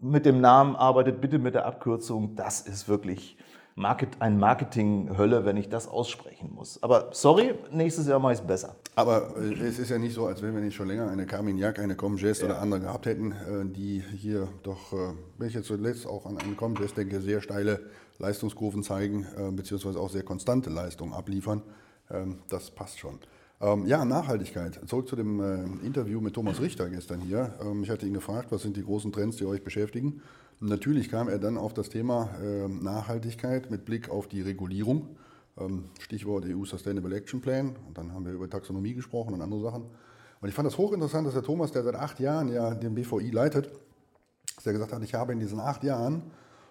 mit 0.00 0.26
dem 0.26 0.40
Namen 0.40 0.76
arbeitet, 0.76 1.20
bitte 1.20 1.38
mit 1.38 1.54
der 1.54 1.66
Abkürzung. 1.66 2.36
Das 2.36 2.60
ist 2.60 2.88
wirklich 2.88 3.36
Market, 3.74 4.20
ein 4.20 4.38
Marketing-Hölle, 4.38 5.44
wenn 5.44 5.56
ich 5.56 5.68
das 5.68 5.88
aussprechen 5.88 6.52
muss. 6.54 6.82
Aber 6.82 7.08
sorry, 7.12 7.54
nächstes 7.72 8.06
Jahr 8.06 8.18
mache 8.18 8.34
ich 8.34 8.40
es 8.40 8.46
besser. 8.46 8.76
Aber 8.94 9.34
äh, 9.36 9.54
es 9.54 9.78
ist 9.78 9.90
ja 9.90 9.98
nicht 9.98 10.14
so, 10.14 10.26
als 10.26 10.42
wenn 10.42 10.54
wir 10.54 10.60
nicht 10.60 10.74
schon 10.74 10.88
länger 10.88 11.08
eine 11.08 11.26
Carmignac, 11.26 11.78
eine 11.78 11.96
Comgest 11.96 12.42
ja. 12.42 12.48
oder 12.48 12.60
andere 12.60 12.80
gehabt 12.80 13.06
hätten, 13.06 13.32
äh, 13.32 13.64
die 13.64 14.02
hier 14.16 14.48
doch, 14.62 14.92
äh, 14.92 15.14
wenn 15.38 15.48
ich 15.48 15.54
jetzt 15.54 15.68
zuletzt 15.68 16.06
auch 16.06 16.26
an 16.26 16.36
einen 16.38 16.56
Comgest 16.56 16.96
denke, 16.96 17.20
sehr 17.20 17.40
steile 17.40 17.80
Leistungskurven 18.18 18.82
zeigen, 18.82 19.26
beziehungsweise 19.56 19.98
auch 19.98 20.10
sehr 20.10 20.22
konstante 20.22 20.68
Leistungen 20.68 21.14
abliefern. 21.14 21.62
Ähm, 22.10 22.40
das 22.50 22.70
passt 22.70 22.98
schon. 22.98 23.18
Ähm, 23.62 23.86
ja, 23.86 24.04
Nachhaltigkeit. 24.06 24.80
Zurück 24.86 25.06
zu 25.06 25.16
dem 25.16 25.40
äh, 25.40 25.86
Interview 25.86 26.20
mit 26.20 26.32
Thomas 26.32 26.60
Richter 26.60 26.88
gestern 26.88 27.20
hier. 27.20 27.54
Ähm, 27.60 27.82
ich 27.82 27.90
hatte 27.90 28.06
ihn 28.06 28.14
gefragt, 28.14 28.50
was 28.50 28.62
sind 28.62 28.76
die 28.76 28.82
großen 28.82 29.12
Trends, 29.12 29.36
die 29.36 29.44
euch 29.44 29.62
beschäftigen. 29.62 30.22
Und 30.60 30.68
natürlich 30.68 31.10
kam 31.10 31.28
er 31.28 31.38
dann 31.38 31.58
auf 31.58 31.74
das 31.74 31.90
Thema 31.90 32.30
äh, 32.42 32.68
Nachhaltigkeit 32.68 33.70
mit 33.70 33.84
Blick 33.84 34.08
auf 34.08 34.28
die 34.28 34.40
Regulierung. 34.40 35.08
Ähm, 35.58 35.84
Stichwort 36.00 36.46
EU 36.46 36.64
Sustainable 36.64 37.14
Action 37.14 37.42
Plan. 37.42 37.76
Und 37.86 37.98
dann 37.98 38.14
haben 38.14 38.24
wir 38.24 38.32
über 38.32 38.48
Taxonomie 38.48 38.94
gesprochen 38.94 39.34
und 39.34 39.42
andere 39.42 39.60
Sachen. 39.60 39.84
Und 40.40 40.48
ich 40.48 40.54
fand 40.54 40.66
das 40.66 40.78
hochinteressant, 40.78 41.26
dass 41.26 41.34
der 41.34 41.42
Thomas, 41.42 41.70
der 41.70 41.82
seit 41.82 41.96
acht 41.96 42.18
Jahren 42.18 42.48
ja 42.48 42.74
den 42.74 42.94
BVI 42.94 43.28
leitet, 43.28 43.70
dass 44.56 44.64
er 44.64 44.72
gesagt 44.72 44.94
hat, 44.94 45.02
ich 45.02 45.12
habe 45.12 45.34
in 45.34 45.38
diesen 45.38 45.60
acht 45.60 45.84
Jahren 45.84 46.22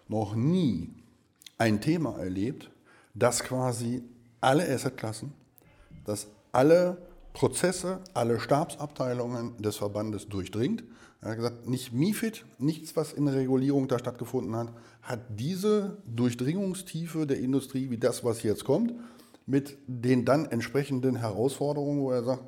noch 0.08 0.34
nie 0.34 0.90
ein 1.60 1.82
Thema 1.82 2.18
erlebt, 2.18 2.72
das 3.14 3.44
quasi 3.44 4.04
alle 4.42 4.68
Assetklassen, 4.68 5.34
das 6.04 6.28
alle 6.52 6.98
Prozesse, 7.34 8.00
alle 8.14 8.40
Stabsabteilungen 8.40 9.58
des 9.62 9.78
Verbandes 9.78 10.28
durchdringt. 10.28 10.84
Er 11.22 11.32
hat 11.32 11.38
gesagt, 11.38 11.68
nicht 11.68 11.94
MIFID, 11.94 12.46
nichts, 12.60 12.96
was 12.96 13.14
in 13.14 13.26
der 13.26 13.36
Regulierung 13.36 13.88
da 13.88 14.00
stattgefunden 14.00 14.56
hat, 14.56 14.74
hat 15.02 15.20
diese 15.30 15.98
Durchdringungstiefe 16.06 17.28
der 17.28 17.40
Industrie 17.40 17.90
wie 17.90 17.98
das, 17.98 18.24
was 18.24 18.44
jetzt 18.44 18.64
kommt, 18.64 18.94
mit 19.46 19.78
den 19.88 20.26
dann 20.26 20.46
entsprechenden 20.46 21.18
Herausforderungen, 21.18 22.02
wo 22.02 22.12
er 22.12 22.24
sagt, 22.24 22.44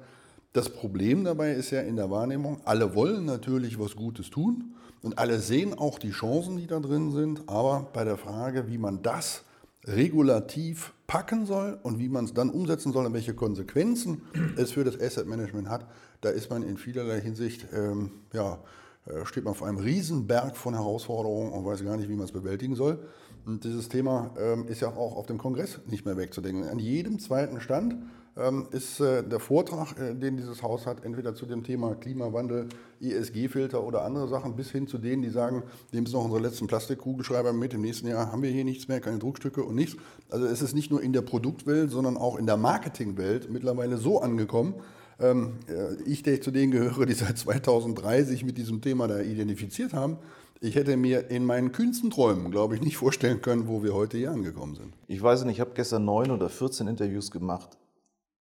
das 0.54 0.70
Problem 0.70 1.24
dabei 1.24 1.54
ist 1.54 1.72
ja 1.72 1.82
in 1.82 1.96
der 1.96 2.10
Wahrnehmung, 2.12 2.62
alle 2.66 2.94
wollen 2.94 3.26
natürlich 3.26 3.80
was 3.80 3.96
Gutes 3.96 4.30
tun 4.30 4.76
und 5.02 5.18
alle 5.18 5.40
sehen 5.40 5.74
auch 5.74 5.98
die 5.98 6.12
Chancen, 6.12 6.58
die 6.58 6.68
da 6.68 6.80
drin 6.80 7.12
sind, 7.12 7.48
aber 7.48 7.88
bei 7.94 8.04
der 8.04 8.18
Frage, 8.18 8.68
wie 8.68 8.78
man 8.78 9.02
das 9.02 9.44
regulativ 9.86 10.94
packen 11.08 11.46
soll 11.46 11.80
und 11.84 12.00
wie 12.00 12.10
man 12.10 12.26
es 12.26 12.34
dann 12.34 12.50
umsetzen 12.50 12.94
soll 12.94 13.06
und 13.06 13.14
welche 13.14 13.34
Konsequenzen 13.34 14.22
es 14.58 14.72
für 14.72 14.84
das 14.84 15.00
Asset 15.00 15.28
Management 15.28 15.70
hat, 15.70 15.86
da 16.22 16.30
ist 16.30 16.50
man 16.50 16.64
in 16.64 16.78
vielerlei 16.78 17.20
Hinsicht 17.20 17.68
ähm, 17.74 18.12
ja, 18.34 18.60
äh, 19.06 19.26
steht 19.26 19.44
man 19.44 19.56
vor 19.56 19.68
einem 19.68 19.80
Riesenberg 19.80 20.56
von 20.56 20.74
Herausforderungen 20.74 21.52
und 21.52 21.66
weiß 21.66 21.84
gar 21.84 21.98
nicht, 21.98 22.10
wie 22.10 22.16
man 22.16 22.26
es 22.26 22.32
bewältigen 22.32 22.76
soll. 22.76 23.00
Und 23.46 23.64
dieses 23.64 23.90
Thema 23.90 24.32
ähm, 24.40 24.68
ist 24.68 24.82
ja 24.82 24.90
auch 24.90 25.16
auf 25.16 25.26
dem 25.26 25.38
Kongress 25.38 25.80
nicht 25.88 26.06
mehr 26.06 26.18
wegzudenken. 26.18 26.68
An 26.70 26.80
jedem 26.80 27.20
zweiten 27.20 27.60
Stand 27.60 27.96
ähm, 28.38 28.68
ist 28.72 29.00
äh, 29.00 29.24
der 29.24 29.40
Vortrag, 29.40 30.00
äh, 30.00 30.14
den 30.14 30.38
dieses 30.38 30.64
Haus 30.64 30.86
hat, 30.86 31.04
entweder 31.04 31.36
zu 31.36 31.46
dem 31.46 31.64
Thema 31.64 31.96
Klimawandel, 31.96 32.70
ESG-Filter 33.02 33.84
oder 33.84 34.04
andere 34.04 34.28
Sachen, 34.28 34.56
bis 34.56 34.72
hin 34.72 34.88
zu 34.88 35.00
denen, 35.00 35.22
die 35.22 35.30
sagen, 35.30 35.64
nehmen 35.92 36.06
Sie 36.06 36.14
noch 36.14 36.24
unsere 36.24 36.42
letzten 36.42 36.68
Plastikkugelschreiber 36.68 37.52
mit, 37.52 37.74
im 37.74 37.82
nächsten 37.82 38.08
Jahr 38.08 38.32
haben 38.32 38.44
wir 38.44 38.52
hier 38.52 38.64
nichts 38.64 38.88
mehr, 38.88 39.02
keine 39.02 39.20
Druckstücke 39.20 39.64
und 39.64 39.76
nichts. 39.76 39.98
Also 40.30 40.46
es 40.46 40.62
ist 40.62 40.76
nicht 40.76 40.92
nur 40.92 41.02
in 41.02 41.12
der 41.12 41.22
Produktwelt, 41.22 41.92
sondern 41.92 42.16
auch 42.16 42.38
in 42.38 42.46
der 42.46 42.58
Marketingwelt 42.58 43.52
mittlerweile 43.52 43.98
so 43.98 44.22
angekommen, 44.22 44.76
ähm, 45.20 45.54
äh, 45.68 46.02
ich, 46.06 46.24
der 46.24 46.42
zu 46.42 46.52
denen 46.52 46.72
gehöre, 46.72 47.06
die 47.06 47.14
seit 47.14 47.38
2003 47.38 48.24
sich 48.24 48.46
mit 48.46 48.58
diesem 48.58 48.82
Thema 48.82 49.08
da 49.08 49.20
identifiziert 49.20 49.94
haben, 49.94 50.18
ich 50.62 50.76
hätte 50.76 50.96
mir 50.96 51.32
in 51.32 51.44
meinen 51.44 51.72
kühnsten 51.72 52.12
Träumen, 52.12 52.52
glaube 52.52 52.76
ich, 52.76 52.82
nicht 52.82 52.96
vorstellen 52.96 53.42
können, 53.42 53.68
wo 53.68 53.84
wir 53.84 53.96
heute 53.96 54.18
hier 54.18 54.32
angekommen 54.32 54.76
sind. 54.76 54.96
Ich 55.08 55.22
weiß 55.22 55.44
nicht, 55.44 55.56
ich 55.56 55.60
habe 55.60 55.72
gestern 55.74 56.06
neun 56.06 56.30
oder 56.30 56.50
14 56.50 56.88
Interviews 56.88 57.32
gemacht. 57.32 57.80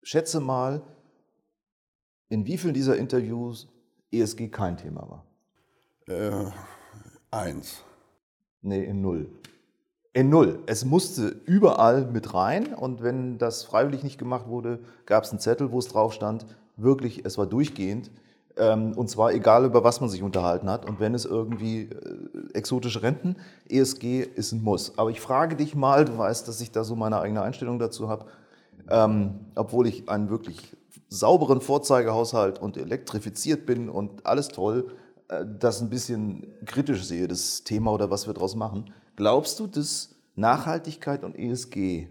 Schätze 0.04 0.42
mal, 0.42 0.82
in 2.28 2.46
wie 2.46 2.58
vielen 2.58 2.74
dieser 2.74 2.98
Interviews 2.98 3.70
ESG 4.12 4.50
kein 4.50 4.76
Thema 4.76 5.08
war? 5.10 5.26
Äh, 6.08 6.52
eins. 7.32 7.84
Nee, 8.62 8.84
in 8.84 9.02
null. 9.02 9.32
In 10.12 10.30
null. 10.30 10.60
Es 10.66 10.84
musste 10.84 11.30
überall 11.46 12.06
mit 12.06 12.34
rein 12.34 12.74
und 12.74 13.02
wenn 13.02 13.38
das 13.38 13.64
freiwillig 13.64 14.04
nicht 14.04 14.18
gemacht 14.18 14.48
wurde, 14.48 14.80
gab 15.06 15.24
es 15.24 15.30
einen 15.30 15.40
Zettel, 15.40 15.72
wo 15.72 15.80
es 15.80 15.88
drauf 15.88 16.12
stand, 16.12 16.46
wirklich, 16.76 17.24
es 17.24 17.38
war 17.38 17.48
durchgehend 17.48 18.12
und 18.60 19.10
zwar 19.10 19.34
egal, 19.34 19.66
über 19.66 19.84
was 19.84 20.02
man 20.02 20.10
sich 20.10 20.24
unterhalten 20.24 20.70
hat. 20.70 20.86
Und 20.86 21.00
wenn 21.00 21.14
es 21.14 21.26
irgendwie 21.26 21.84
äh, 21.84 22.54
exotische 22.54 23.02
Renten, 23.02 23.36
ESG 23.70 24.22
ist 24.22 24.52
ein 24.52 24.64
Muss. 24.64 24.98
Aber 24.98 25.10
ich 25.10 25.22
frage 25.22 25.56
dich 25.56 25.76
mal, 25.76 26.06
du 26.06 26.18
weißt, 26.18 26.48
dass 26.48 26.62
ich 26.62 26.72
da 26.72 26.84
so 26.84 26.96
meine 26.96 27.20
eigene 27.20 27.42
Einstellung 27.42 27.80
dazu 27.80 28.10
habe, 28.10 28.26
ähm, 28.90 29.40
obwohl 29.56 29.88
ich 29.88 30.10
einen 30.10 30.30
wirklich 30.30 30.76
sauberen 31.08 31.62
Vorzeigehaushalt 31.62 32.60
und 32.60 32.78
elektrifiziert 32.78 33.66
bin 33.66 33.90
und 33.90 34.26
alles 34.26 34.50
toll, 34.50 34.92
äh, 35.30 35.46
das 35.60 35.82
ein 35.82 35.90
bisschen 35.90 36.48
kritisch 36.66 37.06
sehe, 37.06 37.28
das 37.28 37.64
Thema 37.64 37.92
oder 37.92 38.12
was 38.12 38.28
wir 38.28 38.34
daraus 38.34 38.56
machen. 38.56 38.94
Glaubst 39.16 39.60
du, 39.60 39.68
dass 39.68 40.16
Nachhaltigkeit 40.36 41.24
und 41.24 41.38
ESG 41.38 42.08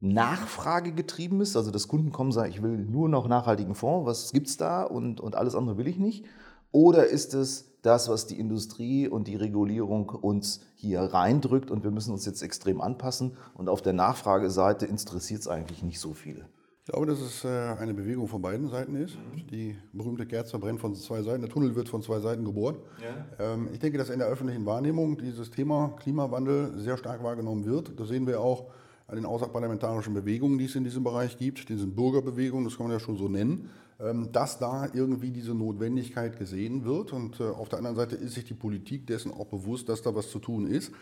Nachfrage 0.00 0.92
getrieben 0.92 1.40
ist, 1.40 1.56
also 1.56 1.70
dass 1.70 1.88
Kunden 1.88 2.12
kommen 2.12 2.28
und 2.28 2.32
sagen, 2.32 2.50
ich 2.50 2.62
will 2.62 2.78
nur 2.78 3.08
noch 3.08 3.26
nachhaltigen 3.26 3.74
Fonds, 3.74 4.06
was 4.06 4.32
gibt 4.32 4.48
es 4.48 4.56
da 4.56 4.84
und, 4.84 5.20
und 5.20 5.34
alles 5.34 5.54
andere 5.54 5.76
will 5.76 5.88
ich 5.88 5.98
nicht? 5.98 6.24
Oder 6.70 7.06
ist 7.06 7.34
es 7.34 7.68
das, 7.82 8.08
was 8.08 8.26
die 8.26 8.38
Industrie 8.38 9.08
und 9.08 9.26
die 9.28 9.36
Regulierung 9.36 10.08
uns 10.10 10.60
hier 10.76 11.00
reindrückt 11.00 11.70
und 11.70 11.84
wir 11.84 11.90
müssen 11.90 12.12
uns 12.12 12.26
jetzt 12.26 12.42
extrem 12.42 12.80
anpassen 12.80 13.36
und 13.54 13.68
auf 13.68 13.82
der 13.82 13.92
Nachfrageseite 13.92 14.86
interessiert 14.86 15.40
es 15.40 15.48
eigentlich 15.48 15.82
nicht 15.82 15.98
so 15.98 16.14
viel? 16.14 16.44
Ich 16.84 16.92
glaube, 16.92 17.06
dass 17.06 17.20
es 17.20 17.44
äh, 17.44 17.48
eine 17.48 17.92
Bewegung 17.92 18.28
von 18.28 18.40
beiden 18.40 18.68
Seiten 18.68 18.94
ist. 18.94 19.18
Die 19.50 19.76
berühmte 19.92 20.24
Kerze 20.24 20.58
brennt 20.58 20.80
von 20.80 20.94
zwei 20.94 21.22
Seiten, 21.22 21.42
der 21.42 21.50
Tunnel 21.50 21.76
wird 21.76 21.88
von 21.88 22.00
zwei 22.00 22.18
Seiten 22.20 22.46
gebohrt. 22.46 22.80
Ja. 23.38 23.52
Ähm, 23.52 23.68
ich 23.72 23.78
denke, 23.78 23.98
dass 23.98 24.08
in 24.08 24.20
der 24.20 24.28
öffentlichen 24.28 24.64
Wahrnehmung 24.64 25.18
dieses 25.18 25.50
Thema 25.50 25.92
Klimawandel 25.98 26.78
sehr 26.78 26.96
stark 26.96 27.22
wahrgenommen 27.22 27.66
wird. 27.66 28.00
Das 28.00 28.08
sehen 28.08 28.26
wir 28.26 28.40
auch 28.40 28.70
an 29.08 29.16
den 29.16 29.24
außerparlamentarischen 29.24 30.12
Bewegungen, 30.12 30.58
die 30.58 30.66
es 30.66 30.74
in 30.76 30.84
diesem 30.84 31.02
Bereich 31.02 31.38
gibt, 31.38 31.68
diesen 31.70 31.94
Bürgerbewegungen, 31.94 32.64
das 32.66 32.76
kann 32.76 32.86
man 32.86 32.92
ja 32.92 33.00
schon 33.00 33.16
so 33.16 33.28
nennen, 33.28 33.70
ähm, 33.98 34.30
dass 34.32 34.58
da 34.58 34.86
irgendwie 34.92 35.30
diese 35.30 35.54
Notwendigkeit 35.54 36.38
gesehen 36.38 36.84
wird. 36.84 37.14
Und 37.14 37.40
äh, 37.40 37.44
auf 37.44 37.70
der 37.70 37.78
anderen 37.78 37.96
Seite 37.96 38.16
ist 38.16 38.34
sich 38.34 38.44
die 38.44 38.54
Politik 38.54 39.06
dessen 39.06 39.32
auch 39.32 39.46
bewusst, 39.46 39.88
dass 39.88 40.02
da 40.02 40.14
was 40.14 40.30
zu 40.30 40.38
tun 40.38 40.66
ist. 40.66 40.92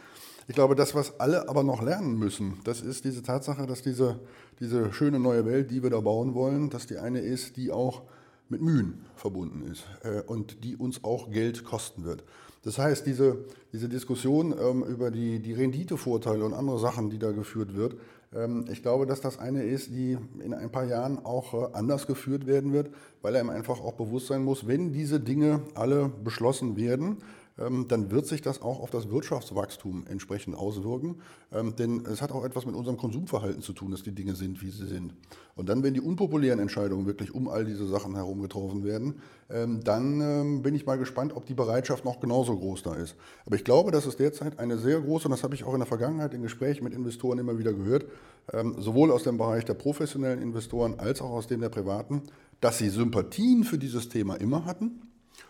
Ich 0.47 0.55
glaube, 0.55 0.77
das, 0.77 0.95
was 0.95 1.19
alle 1.19 1.49
aber 1.49 1.65
noch 1.65 1.83
lernen 1.83 2.17
müssen, 2.17 2.61
das 2.63 2.81
ist 2.81 3.05
diese 3.05 3.23
Tatsache, 3.23 3.67
dass 3.67 3.83
diese, 3.83 4.21
diese 4.61 4.93
schöne 4.93 5.19
neue 5.19 5.45
Welt, 5.45 5.73
die 5.73 5.83
wir 5.83 5.91
da 5.91 6.01
bauen 6.01 6.35
wollen, 6.35 6.71
dass 6.71 6.87
die 6.87 6.99
eine 6.99 7.19
ist, 7.19 7.57
die 7.57 7.73
auch 7.73 8.03
mit 8.49 8.63
Mühen 8.63 9.05
verbunden 9.17 9.63
ist 9.63 9.85
äh, 10.05 10.23
und 10.23 10.63
die 10.63 10.77
uns 10.77 11.03
auch 11.03 11.31
Geld 11.31 11.65
kosten 11.65 12.05
wird. 12.05 12.23
Das 12.67 12.81
heißt, 12.81 13.07
diese, 13.07 13.45
diese 13.73 13.89
Diskussion 13.89 14.53
ähm, 14.61 14.83
über 14.83 15.13
die, 15.13 15.39
die 15.39 15.53
Renditevorteile 15.53 16.45
und 16.45 16.53
andere 16.53 16.81
Sachen, 16.81 17.11
die 17.11 17.19
da 17.21 17.31
geführt 17.31 17.77
wird, 17.77 17.95
ähm, 18.35 18.65
ich 18.69 18.83
glaube, 18.83 19.07
dass 19.07 19.21
das 19.21 19.39
eine 19.39 19.63
ist, 19.63 19.91
die 19.91 20.19
in 20.45 20.53
ein 20.53 20.73
paar 20.73 20.83
Jahren 20.83 21.25
auch 21.25 21.55
äh, 21.55 21.69
anders 21.75 22.09
geführt 22.09 22.49
werden 22.49 22.73
wird, 22.73 22.91
weil 23.23 23.37
einem 23.37 23.51
einfach 23.51 23.81
auch 23.81 23.93
bewusst 23.93 24.27
sein 24.27 24.43
muss, 24.43 24.67
wenn 24.67 24.93
diese 24.93 25.21
Dinge 25.21 25.61
alle 25.75 26.11
beschlossen 26.25 26.77
werden, 26.77 27.19
dann 27.57 28.11
wird 28.11 28.27
sich 28.27 28.43
das 28.43 28.61
auch 28.61 28.81
auf 28.81 28.91
das 28.91 29.11
Wirtschaftswachstum 29.11 30.05
entsprechend 30.07 30.55
auswirken. 30.57 31.23
Ähm, 31.51 31.75
denn 31.77 32.05
es 32.05 32.21
hat 32.21 32.31
auch 32.31 32.45
etwas 32.45 32.67
mit 32.67 32.75
unserem 32.75 32.99
Konsumverhalten 32.99 33.63
zu 33.63 33.73
tun, 33.73 33.91
dass 33.91 34.03
die 34.03 34.13
Dinge 34.13 34.35
sind, 34.35 34.61
wie 34.61 34.69
sie 34.69 34.87
sind. 34.87 35.15
Und 35.55 35.71
dann, 35.71 35.83
wenn 35.83 35.95
die 35.95 36.03
unpopulären 36.03 36.59
Entscheidungen 36.59 37.07
wirklich 37.07 37.35
um 37.35 37.49
all 37.49 37.65
diese 37.65 37.87
Sachen 37.87 38.15
herum 38.15 38.43
getroffen 38.43 38.85
werden, 38.85 39.21
ähm, 39.49 39.81
dann 39.83 40.61
bin 40.63 40.75
ich 40.75 40.85
mal 40.85 40.99
gespannt, 40.99 41.35
ob 41.35 41.47
die 41.47 41.55
Bereitschaft 41.55 42.05
noch 42.05 42.21
genauso 42.21 42.55
groß 42.59 42.83
da 42.83 42.95
ist. 42.95 43.17
Aber 43.47 43.57
ich 43.57 43.65
glaube, 43.65 43.91
dass 43.91 44.05
es 44.05 44.17
derzeit 44.17 44.59
eine 44.59 44.77
sehr 44.77 45.01
große, 45.01 45.27
und 45.27 45.31
das 45.31 45.43
habe 45.43 45.55
ich 45.55 45.65
auch 45.65 45.73
in 45.73 45.81
der 45.81 45.87
Vergangenheit 45.87 46.35
in 46.35 46.43
Gesprächen 46.43 46.85
mit 46.85 46.93
Investoren 46.93 47.39
immer 47.39 47.59
wieder 47.59 47.73
gehört, 47.73 48.07
sowohl 48.79 49.11
aus 49.11 49.23
dem 49.23 49.39
Bereich 49.39 49.65
der 49.65 49.75
professionellen 49.75 50.41
Investoren 50.41 50.99
als 50.99 51.21
auch 51.21 51.31
aus 51.31 51.47
dem 51.47 51.61
der 51.61 51.69
privaten, 51.69 52.23
dass 52.61 52.79
sie 52.79 52.89
Sympathien 52.89 53.65
für 53.65 53.79
dieses 53.79 54.09
Thema 54.09 54.35
immer 54.35 54.65
hatten 54.65 55.01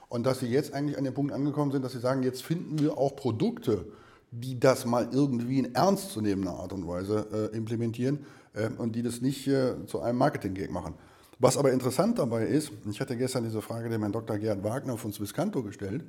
und 0.09 0.25
dass 0.25 0.41
sie 0.41 0.47
jetzt 0.47 0.73
eigentlich 0.73 0.99
an 0.99 1.05
dem 1.05 1.15
Punkt 1.15 1.33
angekommen 1.33 1.73
sind, 1.73 1.85
dass 1.85 1.93
sie 1.93 2.01
sagen, 2.01 2.23
jetzt 2.23 2.43
finden 2.43 2.79
wir 2.79 2.97
auch 2.99 3.17
Produkte, 3.17 3.87
die 4.31 4.59
das 4.59 4.85
mal 4.85 5.09
irgendwie 5.13 5.59
in 5.59 5.75
ernstzunehmender 5.75 6.53
Art 6.53 6.73
und 6.73 6.87
Weise 6.87 7.27
äh, 7.33 7.57
implementieren 7.57 8.27
äh, 8.55 8.69
und 8.79 8.95
die 8.95 9.03
das 9.03 9.21
nicht 9.21 9.47
äh, 9.49 9.75
zu 9.87 10.01
einem 10.01 10.19
Marketing-Gag 10.19 10.71
machen. 10.71 10.95
Was 11.39 11.57
aber 11.57 11.73
interessant 11.73 12.19
dabei 12.19 12.47
ist, 12.47 12.73
ich 12.91 13.01
hatte 13.01 13.17
gestern 13.17 13.45
diese 13.45 13.61
Frage 13.61 13.89
dem 13.89 14.01
Herrn 14.01 14.13
Dr. 14.13 14.39
Gerhard 14.39 14.65
Wagner 14.65 14.97
von 14.97 15.13
Swisscanto 15.13 15.63
gestellt 15.63 16.03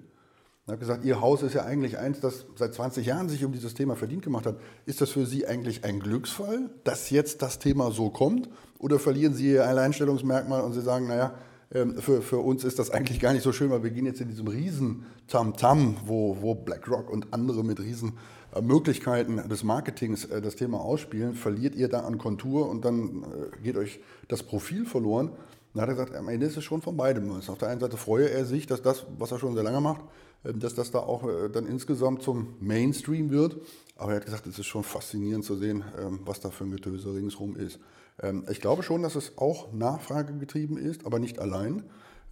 und 0.65 0.71
habe 0.71 0.79
gesagt, 0.79 1.03
Ihr 1.03 1.19
Haus 1.19 1.43
ist 1.43 1.53
ja 1.53 1.65
eigentlich 1.65 1.97
eins, 1.97 2.19
das 2.21 2.45
seit 2.55 2.73
20 2.73 3.05
Jahren 3.05 3.27
sich 3.27 3.43
um 3.43 3.51
dieses 3.51 3.73
Thema 3.73 3.95
verdient 3.95 4.23
gemacht 4.23 4.45
hat. 4.45 4.57
Ist 4.85 5.01
das 5.01 5.09
für 5.09 5.25
Sie 5.25 5.45
eigentlich 5.45 5.83
ein 5.83 5.99
Glücksfall, 5.99 6.69
dass 6.85 7.09
jetzt 7.09 7.41
das 7.41 7.59
Thema 7.59 7.91
so 7.91 8.09
kommt? 8.09 8.49
Oder 8.79 8.99
verlieren 8.99 9.33
Sie 9.33 9.51
Ihr 9.51 9.67
Alleinstellungsmerkmal 9.67 10.61
und 10.61 10.73
Sie 10.73 10.81
sagen, 10.81 11.07
naja, 11.07 11.33
für, 11.69 12.21
für 12.21 12.37
uns 12.37 12.63
ist 12.63 12.79
das 12.79 12.91
eigentlich 12.91 13.19
gar 13.19 13.33
nicht 13.33 13.43
so 13.43 13.51
schön, 13.51 13.69
weil 13.69 13.83
wir 13.83 13.89
gehen 13.91 14.05
jetzt 14.05 14.21
in 14.21 14.29
diesem 14.29 14.47
riesen 14.47 15.05
Tam-Tam, 15.27 15.97
wo, 16.05 16.37
wo 16.39 16.55
BlackRock 16.55 17.09
und 17.09 17.33
andere 17.33 17.63
mit 17.63 17.79
riesen 17.79 18.13
äh, 18.55 18.61
Möglichkeiten 18.61 19.47
des 19.49 19.63
Marketings 19.63 20.25
äh, 20.25 20.41
das 20.41 20.55
Thema 20.55 20.79
ausspielen, 20.79 21.33
verliert 21.33 21.75
ihr 21.75 21.89
da 21.89 22.01
an 22.01 22.17
Kontur 22.17 22.69
und 22.69 22.85
dann 22.85 23.23
äh, 23.23 23.63
geht 23.63 23.77
euch 23.77 23.99
das 24.27 24.43
Profil 24.43 24.85
verloren. 24.85 25.31
Dann 25.73 25.81
hat 25.81 25.89
er 25.89 25.95
gesagt, 25.95 26.15
am 26.15 26.29
Ende 26.29 26.45
ist 26.45 26.57
es 26.57 26.63
schon 26.63 26.81
von 26.81 26.95
beidem. 26.95 27.29
Auf 27.29 27.57
der 27.57 27.67
einen 27.67 27.81
Seite 27.81 27.97
freue 27.97 28.29
er 28.29 28.45
sich, 28.45 28.65
dass 28.65 28.81
das, 28.81 29.05
was 29.17 29.31
er 29.31 29.39
schon 29.39 29.53
sehr 29.53 29.63
lange 29.63 29.81
macht, 29.81 30.01
dass 30.43 30.73
das 30.73 30.91
da 30.91 30.99
auch 30.99 31.27
dann 31.51 31.67
insgesamt 31.67 32.23
zum 32.23 32.55
Mainstream 32.59 33.29
wird. 33.29 33.57
Aber 33.95 34.11
er 34.11 34.17
hat 34.17 34.25
gesagt, 34.25 34.47
es 34.47 34.57
ist 34.57 34.65
schon 34.65 34.83
faszinierend 34.83 35.43
zu 35.43 35.55
sehen, 35.55 35.83
ähm, 35.99 36.19
was 36.23 36.39
da 36.39 36.49
für 36.49 36.63
ein 36.63 36.71
Getöse 36.71 37.13
ringsrum 37.13 37.55
ist. 37.57 37.79
Ähm, 38.21 38.45
ich 38.49 38.61
glaube 38.61 38.83
schon, 38.83 39.03
dass 39.03 39.15
es 39.15 39.37
auch 39.37 39.71
nachfragegetrieben 39.73 40.77
ist, 40.77 41.05
aber 41.05 41.19
nicht 41.19 41.39
allein. 41.39 41.83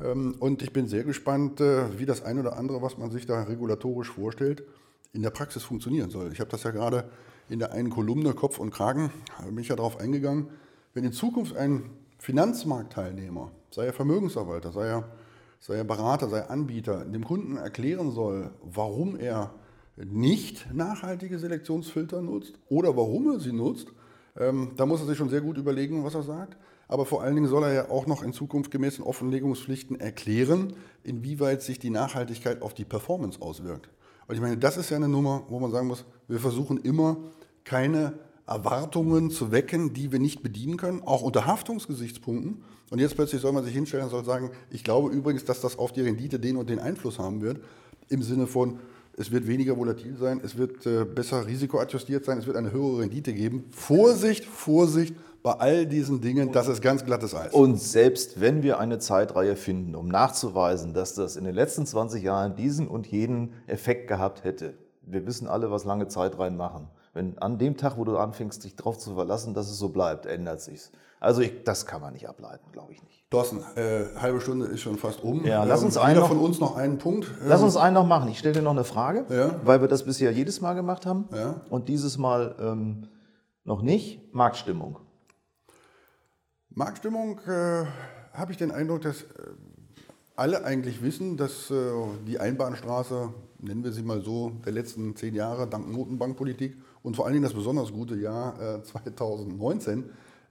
Ähm, 0.02 0.36
und 0.40 0.62
ich 0.62 0.74
bin 0.74 0.88
sehr 0.88 1.04
gespannt, 1.04 1.62
äh, 1.62 2.00
wie 2.00 2.06
das 2.06 2.24
ein 2.24 2.40
oder 2.40 2.58
andere, 2.58 2.82
was 2.82 2.98
man 2.98 3.12
sich 3.12 3.26
da 3.26 3.44
regulatorisch 3.44 4.12
vorstellt, 4.12 4.64
in 5.14 5.22
der 5.22 5.30
Praxis 5.30 5.64
funktionieren 5.64 6.10
soll. 6.10 6.32
Ich 6.34 6.40
habe 6.40 6.50
das 6.50 6.64
ja 6.64 6.72
gerade 6.72 7.10
in 7.48 7.60
der 7.60 7.72
einen 7.72 7.90
Kolumne 7.90 8.34
Kopf 8.34 8.60
und 8.60 8.72
Kragen, 8.72 9.12
bin 9.46 9.60
ich 9.60 9.70
ja 9.70 9.76
darauf 9.76 10.00
eingegangen, 10.00 10.50
wenn 10.94 11.04
in 11.04 11.14
Zukunft 11.14 11.56
ein 11.56 11.90
Finanzmarktteilnehmer, 12.20 13.52
sei 13.72 13.86
er 13.86 13.94
Vermögensverwalter, 13.94 14.72
sei 14.72 14.88
er, 14.88 15.10
sei 15.60 15.76
er 15.76 15.84
Berater, 15.84 16.28
sei 16.28 16.40
er 16.40 16.50
Anbieter, 16.50 17.06
dem 17.06 17.24
Kunden 17.24 17.58
erklären 17.58 18.12
soll, 18.12 18.52
warum 18.64 19.16
er 19.16 19.54
nicht 19.98 20.74
nachhaltige 20.74 21.40
Selektionsfilter 21.40 22.22
nutzt 22.22 22.56
oder 22.68 22.98
warum 22.98 23.32
er 23.32 23.40
sie 23.40 23.54
nutzt, 23.54 23.88
ähm, 24.38 24.72
da 24.76 24.86
muss 24.86 25.00
er 25.02 25.08
sich 25.08 25.18
schon 25.18 25.30
sehr 25.30 25.42
gut 25.42 25.58
überlegen, 25.58 26.04
was 26.04 26.16
er 26.16 26.24
sagt. 26.24 26.58
Aber 26.88 27.06
vor 27.06 27.24
allen 27.24 27.36
Dingen 27.36 27.48
soll 27.48 27.64
er 27.64 27.74
ja 27.74 27.90
auch 27.90 28.06
noch 28.06 28.22
in 28.22 28.34
Zukunft 28.34 28.76
Offenlegungspflichten 28.76 30.00
erklären, 30.00 30.74
inwieweit 31.04 31.62
sich 31.62 31.80
die 31.80 31.90
Nachhaltigkeit 31.90 32.62
auf 32.62 32.74
die 32.74 32.86
Performance 32.86 33.42
auswirkt. 33.42 33.90
Und 34.28 34.36
ich 34.36 34.42
meine, 34.42 34.58
das 34.58 34.78
ist 34.78 34.90
ja 34.90 34.98
eine 34.98 35.08
Nummer, 35.08 35.44
wo 35.50 35.60
man 35.60 35.72
sagen 35.72 35.88
muss, 35.88 36.06
wir 36.28 36.40
versuchen 36.40 36.78
immer 36.78 37.18
keine 37.64 38.14
Erwartungen 38.48 39.32
zu 39.32 39.52
wecken, 39.52 39.94
die 39.94 40.12
wir 40.12 40.20
nicht 40.20 40.44
bedienen 40.44 40.78
können, 40.78 41.02
auch 41.04 41.22
unter 41.22 41.46
Haftungsgesichtspunkten. 41.46 42.64
Und 42.92 43.00
jetzt 43.00 43.16
plötzlich 43.16 43.42
soll 43.42 43.52
man 43.52 43.64
sich 43.64 43.74
hinstellen 43.74 44.06
und 44.06 44.12
soll 44.12 44.24
sagen, 44.24 44.52
ich 44.70 44.84
glaube 44.84 45.10
übrigens, 45.10 45.46
dass 45.46 45.62
das 45.62 45.80
auf 45.80 45.92
die 45.92 46.02
Rendite 46.02 46.40
den 46.40 46.58
und 46.58 46.70
den 46.70 46.80
Einfluss 46.80 47.18
haben 47.18 47.42
wird, 47.42 47.62
im 48.10 48.22
Sinne 48.22 48.46
von, 48.46 48.80
es 49.18 49.32
wird 49.32 49.48
weniger 49.48 49.78
volatil 49.78 50.16
sein, 50.18 50.42
es 50.44 50.58
wird 50.58 50.86
äh, 50.86 51.06
besser 51.06 51.46
risikoadjustiert 51.46 52.26
sein, 52.26 52.38
es 52.38 52.48
wird 52.48 52.58
eine 52.58 52.72
höhere 52.72 53.00
Rendite 53.00 53.34
geben. 53.34 53.66
Vorsicht, 53.72 54.46
Vorsicht 54.46 55.16
bei 55.42 55.54
all 55.54 55.86
diesen 55.86 56.22
Dingen, 56.22 56.52
das 56.52 56.68
ist 56.68 56.82
ganz 56.82 57.06
glattes 57.06 57.36
Eis. 57.36 57.54
Und 57.54 57.80
selbst 57.80 58.42
wenn 58.42 58.64
wir 58.64 58.80
eine 58.80 59.00
Zeitreihe 59.00 59.56
finden, 59.56 59.96
um 59.96 60.08
nachzuweisen, 60.08 60.94
dass 60.94 61.14
das 61.14 61.36
in 61.36 61.44
den 61.46 61.54
letzten 61.54 61.86
20 61.86 62.24
Jahren 62.24 62.56
diesen 62.56 62.88
und 62.88 63.08
jenen 63.08 63.54
Effekt 63.68 64.08
gehabt 64.08 64.44
hätte, 64.44 64.74
wir 65.04 65.26
wissen 65.26 65.48
alle, 65.48 65.70
was 65.70 65.86
lange 65.86 66.08
Zeitreihen 66.08 66.58
machen. 66.58 66.88
Wenn 67.16 67.40
an 67.40 67.58
dem 67.58 67.78
Tag, 67.78 67.98
wo 67.98 68.04
du 68.04 68.18
anfängst, 68.18 68.64
dich 68.64 68.76
darauf 68.76 69.00
zu 69.00 69.16
verlassen, 69.16 69.54
dass 69.56 69.70
es 69.72 69.78
so 69.80 69.90
bleibt, 69.90 70.26
ändert 70.28 70.62
sich's. 70.62 70.92
Also 71.22 71.42
ich, 71.42 71.64
das 71.64 71.86
kann 71.88 72.02
man 72.02 72.12
nicht 72.14 72.28
ableiten, 72.30 72.72
glaube 72.74 72.92
ich 72.92 73.02
nicht. 73.04 73.24
Thorsten, 73.32 73.62
äh, 73.78 74.06
halbe 74.20 74.42
Stunde 74.42 74.66
ist 74.68 74.82
schon 74.82 74.98
fast 74.98 75.24
um. 75.24 75.44
Ja, 75.46 75.64
lass 75.64 75.82
uns 75.82 75.96
ähm, 75.96 76.02
einen 76.04 76.20
noch- 76.20 76.28
von 76.28 76.38
uns 76.40 76.60
noch 76.60 76.76
einen 76.76 76.98
Punkt. 77.00 77.28
Lass 77.48 77.62
Ähm, 77.62 77.66
uns 77.68 77.78
einen 77.78 77.94
noch 77.96 78.06
machen. 78.06 78.30
Ich 78.30 78.38
stelle 78.38 78.56
dir 78.56 78.62
noch 78.62 78.72
eine 78.72 78.84
Frage, 78.84 79.26
Ja. 79.34 79.60
weil 79.64 79.80
wir 79.82 79.88
das 79.88 80.04
bisher 80.04 80.32
jedes 80.32 80.60
Mal 80.62 80.74
gemacht 80.74 81.06
haben 81.06 81.28
Ja. 81.34 81.62
und 81.70 81.88
dieses 81.88 82.18
Mal 82.18 82.56
ähm, 82.60 83.08
noch 83.64 83.82
nicht. 83.82 84.34
Marktstimmung. 84.34 85.00
Marktstimmung 86.70 87.40
äh, 87.48 87.86
habe 88.34 88.52
ich 88.52 88.58
den 88.58 88.72
Eindruck, 88.72 89.02
dass 89.02 89.22
äh, 89.22 89.26
alle 90.36 90.66
eigentlich 90.66 91.02
wissen, 91.02 91.38
dass 91.38 91.72
äh, 91.72 91.76
die 92.28 92.40
Einbahnstraße, 92.40 93.30
nennen 93.60 93.84
wir 93.84 93.94
sie 93.94 94.04
mal 94.04 94.22
so, 94.22 94.52
der 94.66 94.74
letzten 94.74 95.16
zehn 95.16 95.34
Jahre 95.34 95.68
dank 95.68 95.90
Notenbankpolitik 95.92 96.78
und 97.06 97.16
vor 97.16 97.26
allen 97.26 97.34
Dingen 97.34 97.44
das 97.44 97.54
besonders 97.54 97.94
gute 97.94 98.16
Jahr 98.16 98.60
äh, 98.60 98.84
2019, 98.84 100.06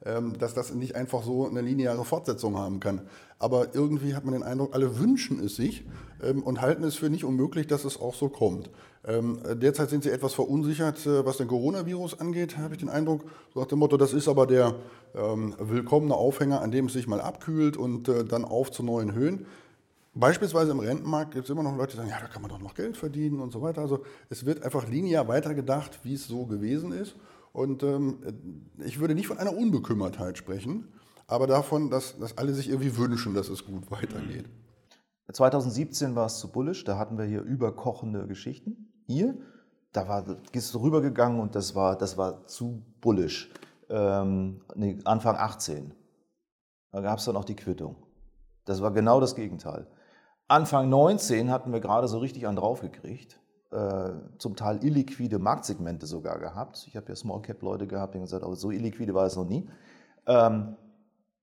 ähm, 0.06 0.38
dass 0.38 0.54
das 0.54 0.72
nicht 0.72 0.94
einfach 0.94 1.22
so 1.24 1.48
eine 1.48 1.60
lineare 1.60 2.04
Fortsetzung 2.04 2.56
haben 2.56 2.78
kann. 2.78 3.02
Aber 3.38 3.74
irgendwie 3.74 4.14
hat 4.14 4.24
man 4.24 4.34
den 4.34 4.42
Eindruck, 4.42 4.74
alle 4.74 4.98
wünschen 4.98 5.44
es 5.44 5.56
sich 5.56 5.84
ähm, 6.22 6.42
und 6.42 6.60
halten 6.60 6.84
es 6.84 6.94
für 6.94 7.10
nicht 7.10 7.24
unmöglich, 7.24 7.66
dass 7.66 7.84
es 7.84 8.00
auch 8.00 8.14
so 8.14 8.28
kommt. 8.28 8.70
Ähm, 9.06 9.38
derzeit 9.54 9.90
sind 9.90 10.04
sie 10.04 10.10
etwas 10.10 10.32
verunsichert, 10.34 11.04
äh, 11.06 11.26
was 11.26 11.38
den 11.38 11.48
Coronavirus 11.48 12.20
angeht, 12.20 12.56
habe 12.56 12.74
ich 12.74 12.80
den 12.80 12.88
Eindruck. 12.88 13.24
So 13.52 13.60
nach 13.60 13.66
dem 13.66 13.80
Motto, 13.80 13.96
das 13.96 14.12
ist 14.12 14.28
aber 14.28 14.46
der 14.46 14.76
ähm, 15.14 15.54
willkommene 15.58 16.14
Aufhänger, 16.14 16.62
an 16.62 16.70
dem 16.70 16.86
es 16.86 16.92
sich 16.92 17.06
mal 17.06 17.20
abkühlt 17.20 17.76
und 17.76 18.08
äh, 18.08 18.24
dann 18.24 18.44
auf 18.44 18.70
zu 18.70 18.82
neuen 18.82 19.12
Höhen. 19.12 19.46
Beispielsweise 20.16 20.70
im 20.70 20.78
Rentenmarkt 20.78 21.32
gibt 21.32 21.44
es 21.44 21.50
immer 21.50 21.64
noch 21.64 21.76
Leute, 21.76 21.92
die 21.92 21.96
sagen, 21.96 22.10
ja, 22.10 22.20
da 22.20 22.28
kann 22.28 22.40
man 22.40 22.50
doch 22.50 22.60
noch 22.60 22.74
Geld 22.74 22.96
verdienen 22.96 23.40
und 23.40 23.52
so 23.52 23.62
weiter. 23.62 23.80
Also 23.80 24.04
es 24.28 24.46
wird 24.46 24.62
einfach 24.62 24.88
linear 24.88 25.26
weitergedacht, 25.26 26.00
wie 26.04 26.14
es 26.14 26.26
so 26.26 26.46
gewesen 26.46 26.92
ist. 26.92 27.16
Und 27.52 27.82
ähm, 27.82 28.18
ich 28.84 29.00
würde 29.00 29.14
nicht 29.14 29.26
von 29.26 29.38
einer 29.38 29.56
Unbekümmertheit 29.56 30.38
sprechen, 30.38 30.92
aber 31.26 31.46
davon, 31.46 31.90
dass, 31.90 32.18
dass 32.18 32.38
alle 32.38 32.52
sich 32.52 32.68
irgendwie 32.68 32.96
wünschen, 32.96 33.34
dass 33.34 33.48
es 33.48 33.64
gut 33.64 33.90
weitergeht. 33.90 34.48
2017 35.32 36.14
war 36.14 36.26
es 36.26 36.38
zu 36.38 36.50
bullisch, 36.50 36.84
da 36.84 36.98
hatten 36.98 37.18
wir 37.18 37.24
hier 37.24 37.42
überkochende 37.42 38.26
Geschichten. 38.26 38.92
Hier, 39.06 39.36
da 39.92 40.06
war, 40.08 40.24
ist 40.52 40.74
rübergegangen 40.74 41.40
und 41.40 41.54
das 41.54 41.74
war, 41.74 41.96
das 41.96 42.18
war 42.18 42.46
zu 42.46 42.84
bullisch. 43.00 43.50
Ähm, 43.88 44.60
nee, 44.74 44.98
Anfang 45.04 45.36
18. 45.36 45.92
Da 46.92 47.00
gab 47.00 47.18
es 47.18 47.24
dann 47.24 47.36
auch 47.36 47.44
die 47.44 47.56
Quittung. 47.56 47.96
Das 48.64 48.80
war 48.82 48.92
genau 48.92 49.20
das 49.20 49.34
Gegenteil. 49.34 49.86
Anfang 50.48 50.88
19 50.88 51.50
hatten 51.50 51.72
wir 51.72 51.80
gerade 51.80 52.08
so 52.08 52.18
richtig 52.18 52.46
einen 52.46 52.56
draufgekriegt. 52.56 53.40
Äh, 53.70 54.12
zum 54.38 54.54
Teil 54.56 54.84
illiquide 54.84 55.38
Marktsegmente 55.38 56.06
sogar 56.06 56.38
gehabt. 56.38 56.84
Ich 56.86 56.96
habe 56.96 57.08
ja 57.08 57.16
Small 57.16 57.42
Cap 57.42 57.60
Leute 57.62 57.86
gehabt, 57.86 58.14
die 58.14 58.18
haben 58.18 58.24
gesagt, 58.24 58.44
aber 58.44 58.54
so 58.56 58.70
illiquide 58.70 59.14
war 59.14 59.26
es 59.26 59.36
noch 59.36 59.46
nie. 59.48 59.68
Ähm, 60.26 60.76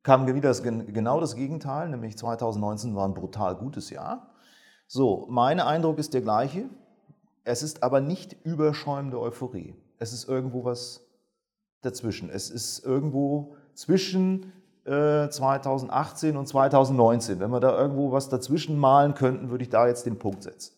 kam 0.03 0.25
wieder 0.27 0.49
das, 0.49 0.63
gen- 0.63 0.93
genau 0.93 1.19
das 1.19 1.35
Gegenteil, 1.35 1.89
nämlich 1.89 2.17
2019 2.17 2.95
war 2.95 3.07
ein 3.07 3.13
brutal 3.13 3.55
gutes 3.55 3.89
Jahr. 3.89 4.29
So, 4.87 5.27
mein 5.29 5.59
Eindruck 5.59 5.99
ist 5.99 6.13
der 6.13 6.21
gleiche. 6.21 6.69
Es 7.43 7.63
ist 7.63 7.83
aber 7.83 8.01
nicht 8.01 8.33
überschäumende 8.45 9.19
Euphorie. 9.19 9.75
Es 9.97 10.13
ist 10.13 10.29
irgendwo 10.29 10.63
was 10.63 11.01
dazwischen. 11.81 12.29
Es 12.29 12.49
ist 12.49 12.85
irgendwo 12.85 13.55
zwischen 13.73 14.51
äh, 14.85 15.29
2018 15.29 16.37
und 16.37 16.47
2019. 16.47 17.39
Wenn 17.39 17.51
wir 17.51 17.59
da 17.59 17.77
irgendwo 17.79 18.11
was 18.11 18.29
dazwischen 18.29 18.77
malen 18.77 19.13
könnten, 19.13 19.49
würde 19.49 19.63
ich 19.63 19.69
da 19.69 19.87
jetzt 19.87 20.05
den 20.05 20.17
Punkt 20.17 20.43
setzen. 20.43 20.73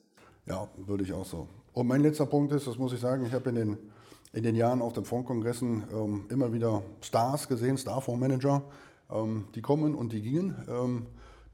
Ja, 0.45 0.67
würde 0.77 1.03
ich 1.03 1.13
auch 1.13 1.25
so. 1.25 1.47
Und 1.73 1.87
mein 1.87 2.01
letzter 2.01 2.25
Punkt 2.25 2.51
ist, 2.51 2.67
das 2.67 2.77
muss 2.77 2.93
ich 2.93 2.99
sagen, 2.99 3.25
ich 3.25 3.33
habe 3.33 3.49
in 3.49 3.55
den, 3.55 3.77
in 4.33 4.43
den 4.43 4.55
Jahren 4.55 4.81
auf 4.81 4.93
den 4.93 5.05
Fondskongressen 5.05 5.83
ähm, 5.91 6.25
immer 6.29 6.53
wieder 6.53 6.83
Stars 7.01 7.47
gesehen, 7.47 7.77
Starfondsmanager, 7.77 8.61
ähm, 9.11 9.45
die 9.55 9.61
kommen 9.61 9.95
und 9.95 10.11
die 10.13 10.21
gingen, 10.21 10.55
ähm, 10.67 11.05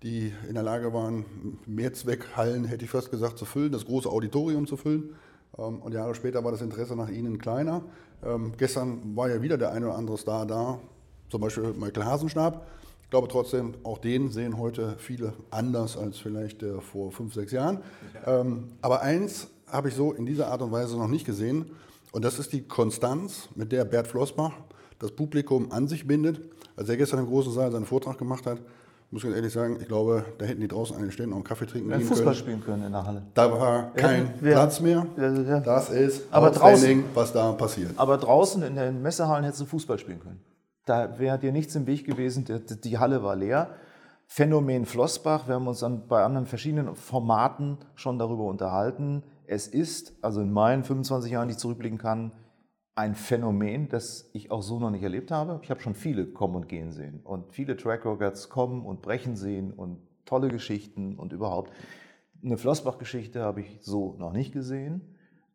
die 0.03 0.33
in 0.47 0.55
der 0.55 0.63
Lage 0.63 0.93
waren, 0.93 1.25
Mehrzweckhallen, 1.65 2.65
hätte 2.65 2.85
ich 2.85 2.91
fast 2.91 3.11
gesagt, 3.11 3.37
zu 3.37 3.45
füllen, 3.45 3.71
das 3.71 3.85
große 3.85 4.09
Auditorium 4.09 4.65
zu 4.65 4.75
füllen. 4.75 5.15
Ähm, 5.57 5.79
und 5.81 5.93
Jahre 5.93 6.15
später 6.15 6.43
war 6.43 6.51
das 6.51 6.61
Interesse 6.61 6.95
nach 6.95 7.09
ihnen 7.09 7.37
kleiner. 7.37 7.83
Ähm, 8.23 8.53
gestern 8.57 9.15
war 9.15 9.29
ja 9.29 9.41
wieder 9.41 9.57
der 9.57 9.71
eine 9.71 9.85
oder 9.87 9.95
andere 9.97 10.17
Star 10.17 10.45
da, 10.45 10.79
zum 11.29 11.41
Beispiel 11.41 11.73
Michael 11.73 12.05
Hasenstab. 12.05 12.65
Ich 13.03 13.09
glaube 13.09 13.27
trotzdem, 13.27 13.73
auch 13.83 13.97
den 13.97 14.29
sehen 14.31 14.57
heute 14.57 14.95
viele 14.99 15.33
anders 15.49 15.97
als 15.97 16.17
vielleicht 16.19 16.61
äh, 16.61 16.79
vor 16.79 17.11
fünf, 17.11 17.33
sechs 17.33 17.51
Jahren. 17.51 17.79
Ähm, 18.25 18.65
aber 18.81 19.01
eins 19.01 19.47
habe 19.67 19.89
ich 19.89 19.95
so 19.95 20.13
in 20.13 20.25
dieser 20.25 20.47
Art 20.47 20.61
und 20.61 20.71
Weise 20.71 20.95
noch 20.97 21.07
nicht 21.07 21.25
gesehen. 21.25 21.71
Und 22.11 22.23
das 22.25 22.37
ist 22.39 22.53
die 22.53 22.61
Konstanz, 22.67 23.49
mit 23.55 23.71
der 23.71 23.85
Bert 23.85 24.07
Flossbach 24.07 24.51
das 24.99 25.11
Publikum 25.11 25.71
an 25.71 25.87
sich 25.87 26.05
bindet. 26.07 26.41
Als 26.75 26.89
er 26.89 26.97
gestern 26.97 27.19
im 27.21 27.27
großen 27.27 27.51
Saal 27.53 27.71
seinen 27.71 27.85
Vortrag 27.85 28.17
gemacht 28.17 28.45
hat, 28.45 28.59
muss 29.11 29.21
ich 29.21 29.25
ganz 29.25 29.35
ehrlich 29.37 29.53
sagen, 29.53 29.77
ich 29.81 29.87
glaube, 29.87 30.23
da 30.37 30.45
hätten 30.45 30.61
die 30.61 30.67
draußen 30.67 30.95
an 30.95 31.01
den 31.01 31.11
Ständen 31.11 31.31
auch 31.33 31.37
einen 31.37 31.43
Kaffee 31.43 31.65
trinken 31.65 31.89
gehen 31.89 32.01
Fußball 32.01 32.25
können. 32.25 32.35
spielen 32.35 32.63
können 32.63 32.83
in 32.85 32.91
der 32.91 33.05
Halle. 33.05 33.23
Da 33.33 33.51
war 33.51 33.91
kein 33.93 34.33
wer- 34.39 34.53
Platz 34.53 34.79
mehr. 34.81 35.07
Ja, 35.17 35.33
ja. 35.33 35.59
Das 35.61 35.89
ist 35.89 36.23
Aber 36.29 36.47
outstanding, 36.47 37.05
was 37.15 37.33
da 37.33 37.51
passiert. 37.53 37.91
Aber 37.95 38.17
draußen 38.17 38.61
in 38.61 38.75
den 38.75 39.01
Messehallen 39.01 39.43
hättest 39.45 39.61
du 39.61 39.65
Fußball 39.65 39.97
spielen 39.97 40.19
können. 40.19 40.39
Da 40.89 41.19
wäre 41.19 41.37
dir 41.37 41.51
nichts 41.51 41.75
im 41.75 41.85
Weg 41.85 42.03
gewesen, 42.03 42.45
die, 42.45 42.81
die 42.81 42.97
Halle 42.97 43.21
war 43.21 43.35
leer. 43.35 43.75
Phänomen 44.25 44.87
Flossbach, 44.87 45.47
wir 45.47 45.53
haben 45.53 45.67
uns 45.67 45.83
an, 45.83 46.07
bei 46.07 46.23
anderen 46.23 46.47
verschiedenen 46.47 46.95
Formaten 46.95 47.77
schon 47.93 48.17
darüber 48.17 48.45
unterhalten. 48.45 49.21
Es 49.45 49.67
ist, 49.67 50.15
also 50.23 50.41
in 50.41 50.51
meinen 50.51 50.83
25 50.83 51.31
Jahren, 51.31 51.47
die 51.47 51.51
ich 51.51 51.59
zurückblicken 51.59 51.99
kann, 51.99 52.31
ein 52.95 53.13
Phänomen, 53.13 53.87
das 53.87 54.31
ich 54.33 54.49
auch 54.49 54.63
so 54.63 54.79
noch 54.79 54.89
nicht 54.89 55.03
erlebt 55.03 55.29
habe. 55.29 55.59
Ich 55.61 55.69
habe 55.69 55.79
schon 55.79 55.93
viele 55.93 56.25
kommen 56.25 56.55
und 56.55 56.67
gehen 56.67 56.91
sehen 56.91 57.19
und 57.23 57.53
viele 57.53 57.77
Track 57.77 58.03
Records 58.07 58.49
kommen 58.49 58.83
und 58.83 59.03
brechen 59.03 59.35
sehen 59.35 59.71
und 59.71 59.99
tolle 60.25 60.47
Geschichten 60.47 61.19
und 61.19 61.33
überhaupt. 61.33 61.71
Eine 62.43 62.57
Flossbach-Geschichte 62.57 63.43
habe 63.43 63.61
ich 63.61 63.77
so 63.81 64.15
noch 64.17 64.33
nicht 64.33 64.53
gesehen, 64.53 65.01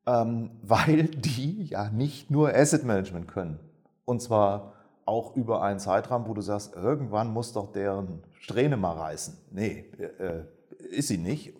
ähm, 0.06 0.52
weil 0.62 1.08
die 1.08 1.64
ja 1.64 1.90
nicht 1.90 2.30
nur 2.30 2.54
Asset 2.54 2.84
Management 2.84 3.26
können. 3.26 3.58
Und 4.04 4.22
zwar 4.22 4.73
auch 5.06 5.36
über 5.36 5.62
einen 5.62 5.78
Zeitraum, 5.78 6.26
wo 6.28 6.34
du 6.34 6.40
sagst, 6.40 6.74
irgendwann 6.74 7.32
muss 7.32 7.52
doch 7.52 7.72
deren 7.72 8.22
Strähne 8.38 8.76
mal 8.76 8.92
reißen. 8.92 9.36
Nee, 9.50 9.90
äh, 10.18 10.44
ist 10.90 11.08
sie 11.08 11.18
nicht. 11.18 11.54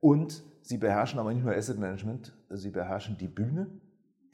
Und 0.00 0.42
sie 0.62 0.78
beherrschen 0.78 1.18
aber 1.18 1.32
nicht 1.32 1.44
nur 1.44 1.54
Asset 1.54 1.78
Management, 1.78 2.32
sie 2.50 2.70
beherrschen 2.70 3.16
die 3.18 3.28
Bühne. 3.28 3.68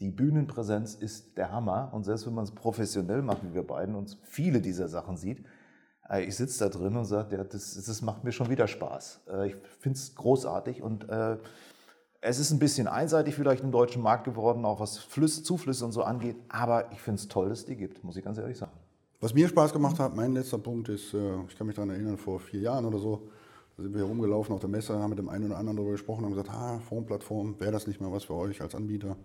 Die 0.01 0.11
Bühnenpräsenz 0.11 0.95
ist 0.95 1.37
der 1.37 1.53
Hammer. 1.53 1.91
Und 1.93 2.05
selbst 2.05 2.27
wenn 2.27 2.35
man 2.35 2.45
es 2.45 2.51
professionell 2.51 3.23
macht, 3.23 3.45
wie 3.45 3.55
wir 3.55 3.67
beiden 3.67 3.95
uns 3.95 4.19
viele 4.23 4.61
dieser 4.61 4.89
Sachen 4.89 5.17
sieht, 5.17 5.45
äh, 6.09 6.25
ich 6.25 6.37
sitze 6.37 6.65
da 6.65 6.69
drin 6.69 6.97
und 6.97 7.05
sage, 7.05 7.37
ja, 7.37 7.45
das, 7.45 7.75
das 7.75 8.03
macht 8.03 8.25
mir 8.25 8.33
schon 8.33 8.51
wieder 8.51 8.67
Spaß. 8.67 9.23
Äh, 9.29 9.49
Ich 9.49 9.57
finde 9.81 9.99
es 9.99 10.15
großartig 10.15 10.83
und 10.83 11.09
äh, 11.09 11.37
es 12.25 12.39
ist 12.39 12.53
ein 12.53 12.61
bisschen 12.61 12.87
einseitig 12.87 13.35
vielleicht 13.35 13.65
im 13.65 13.73
deutschen 13.73 14.01
Markt 14.01 14.25
geworden, 14.25 14.65
auch 14.65 14.79
was 14.79 14.97
Flüsse, 14.99 15.43
Zuflüsse 15.43 15.85
und 15.85 15.93
so 15.93 16.05
angeht. 16.05 16.37
Aber 16.49 16.91
ich 16.93 17.01
finde 17.01 17.21
es 17.21 17.29
toll, 17.29 17.49
dass 17.49 17.61
es 17.61 17.65
die 17.67 17.77
gibt, 17.77 18.03
muss 18.05 18.17
ich 18.17 18.25
ganz 18.25 18.39
ehrlich 18.39 18.57
sagen. 18.57 18.73
Was 19.21 19.35
mir 19.35 19.49
Spaß 19.49 19.73
gemacht 19.73 19.99
hat, 19.99 20.15
mein 20.15 20.33
letzter 20.33 20.59
Punkt 20.59 20.89
ist, 20.89 21.15
äh, 21.15 21.43
ich 21.49 21.59
kann 21.59 21.67
mich 21.67 21.77
daran 21.77 21.91
erinnern, 21.91 22.17
vor 22.17 22.39
vier 22.39 22.61
Jahren 22.61 22.85
oder 22.85 22.99
so, 22.99 23.29
da 23.77 23.83
sind 23.83 23.93
wir 23.93 24.03
herumgelaufen 24.03 24.55
auf 24.55 24.61
der 24.61 24.69
Messe, 24.69 24.97
haben 24.97 25.11
mit 25.11 25.19
dem 25.19 25.29
einen 25.29 25.47
oder 25.47 25.59
anderen 25.59 25.77
darüber 25.77 25.93
gesprochen 25.93 26.25
haben 26.25 26.31
gesagt, 26.33 26.51
ah, 26.51 26.79
Fondsplattform, 26.89 27.59
wäre 27.59 27.73
das 27.73 27.89
nicht 27.89 28.01
mal 28.01 28.13
was 28.13 28.25
für 28.25 28.35
euch 28.35 28.61
als 28.63 28.77
Anbieter? 28.77 29.17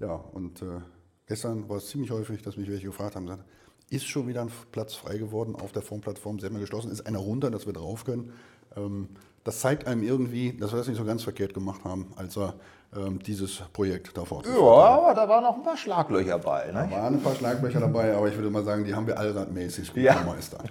Ja, 0.00 0.14
und 0.14 0.62
äh, 0.62 0.80
gestern 1.26 1.68
war 1.68 1.76
es 1.76 1.88
ziemlich 1.88 2.10
häufig, 2.10 2.42
dass 2.42 2.56
mich 2.56 2.68
welche 2.68 2.86
gefragt 2.86 3.14
haben, 3.14 3.26
gesagt, 3.26 3.44
ist 3.88 4.06
schon 4.06 4.26
wieder 4.26 4.42
ein 4.42 4.50
Platz 4.72 4.94
frei 4.94 5.16
geworden 5.16 5.54
auf 5.54 5.70
der 5.70 5.82
Fondsplattform, 5.82 6.40
sie 6.40 6.46
haben 6.46 6.54
ja 6.54 6.60
geschlossen, 6.60 6.90
ist 6.90 7.06
einer 7.06 7.18
runter, 7.18 7.50
dass 7.52 7.66
wir 7.66 7.72
drauf 7.72 8.04
können. 8.04 8.32
Ähm, 8.74 9.10
das 9.44 9.60
zeigt 9.60 9.86
einem 9.86 10.02
irgendwie, 10.02 10.52
dass 10.52 10.72
wir 10.72 10.78
das 10.78 10.88
nicht 10.88 10.98
so 10.98 11.04
ganz 11.04 11.22
verkehrt 11.22 11.54
gemacht 11.54 11.80
haben, 11.84 12.12
als 12.16 12.36
wir 12.36 12.54
ähm, 12.96 13.18
dieses 13.26 13.62
Projekt 13.72 14.16
da 14.16 14.24
fortgeführt 14.24 14.60
haben. 14.62 15.04
aber 15.04 15.14
da 15.14 15.28
waren 15.28 15.42
noch 15.42 15.56
ein 15.56 15.62
paar 15.62 15.76
Schlaglöcher 15.76 16.38
bei. 16.38 16.70
Da 16.72 16.84
Ne? 16.86 16.90
waren 16.92 17.14
ein 17.14 17.22
paar 17.22 17.34
Schlagbrecher 17.34 17.80
dabei, 17.80 18.14
aber 18.16 18.28
ich 18.28 18.36
würde 18.36 18.50
mal 18.50 18.62
sagen, 18.64 18.84
die 18.84 18.94
haben 18.94 19.06
wir 19.06 19.18
allradmäßig 19.18 19.92
gut 19.94 20.02
Ja. 20.02 20.14
gemeistert. 20.20 20.64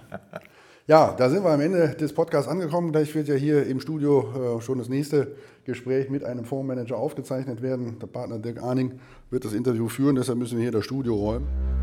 Ja, 0.88 1.14
da 1.16 1.30
sind 1.30 1.44
wir 1.44 1.50
am 1.50 1.60
Ende 1.60 1.90
des 1.90 2.12
Podcasts 2.12 2.48
angekommen. 2.50 2.90
Gleich 2.90 3.14
wird 3.14 3.28
ja 3.28 3.34
hier 3.36 3.64
im 3.66 3.78
Studio 3.80 4.58
äh, 4.58 4.60
schon 4.60 4.78
das 4.78 4.88
nächste 4.88 5.36
Gespräch 5.64 6.10
mit 6.10 6.24
einem 6.24 6.44
Fondsmanager 6.44 6.96
aufgezeichnet 6.96 7.62
werden. 7.62 7.98
Der 8.00 8.08
Partner 8.08 8.38
Dirk 8.38 8.60
Arning 8.62 8.98
wird 9.30 9.44
das 9.44 9.52
Interview 9.52 9.88
führen, 9.88 10.16
deshalb 10.16 10.38
müssen 10.38 10.56
wir 10.58 10.62
hier 10.64 10.72
das 10.72 10.84
Studio 10.84 11.14
räumen. 11.14 11.81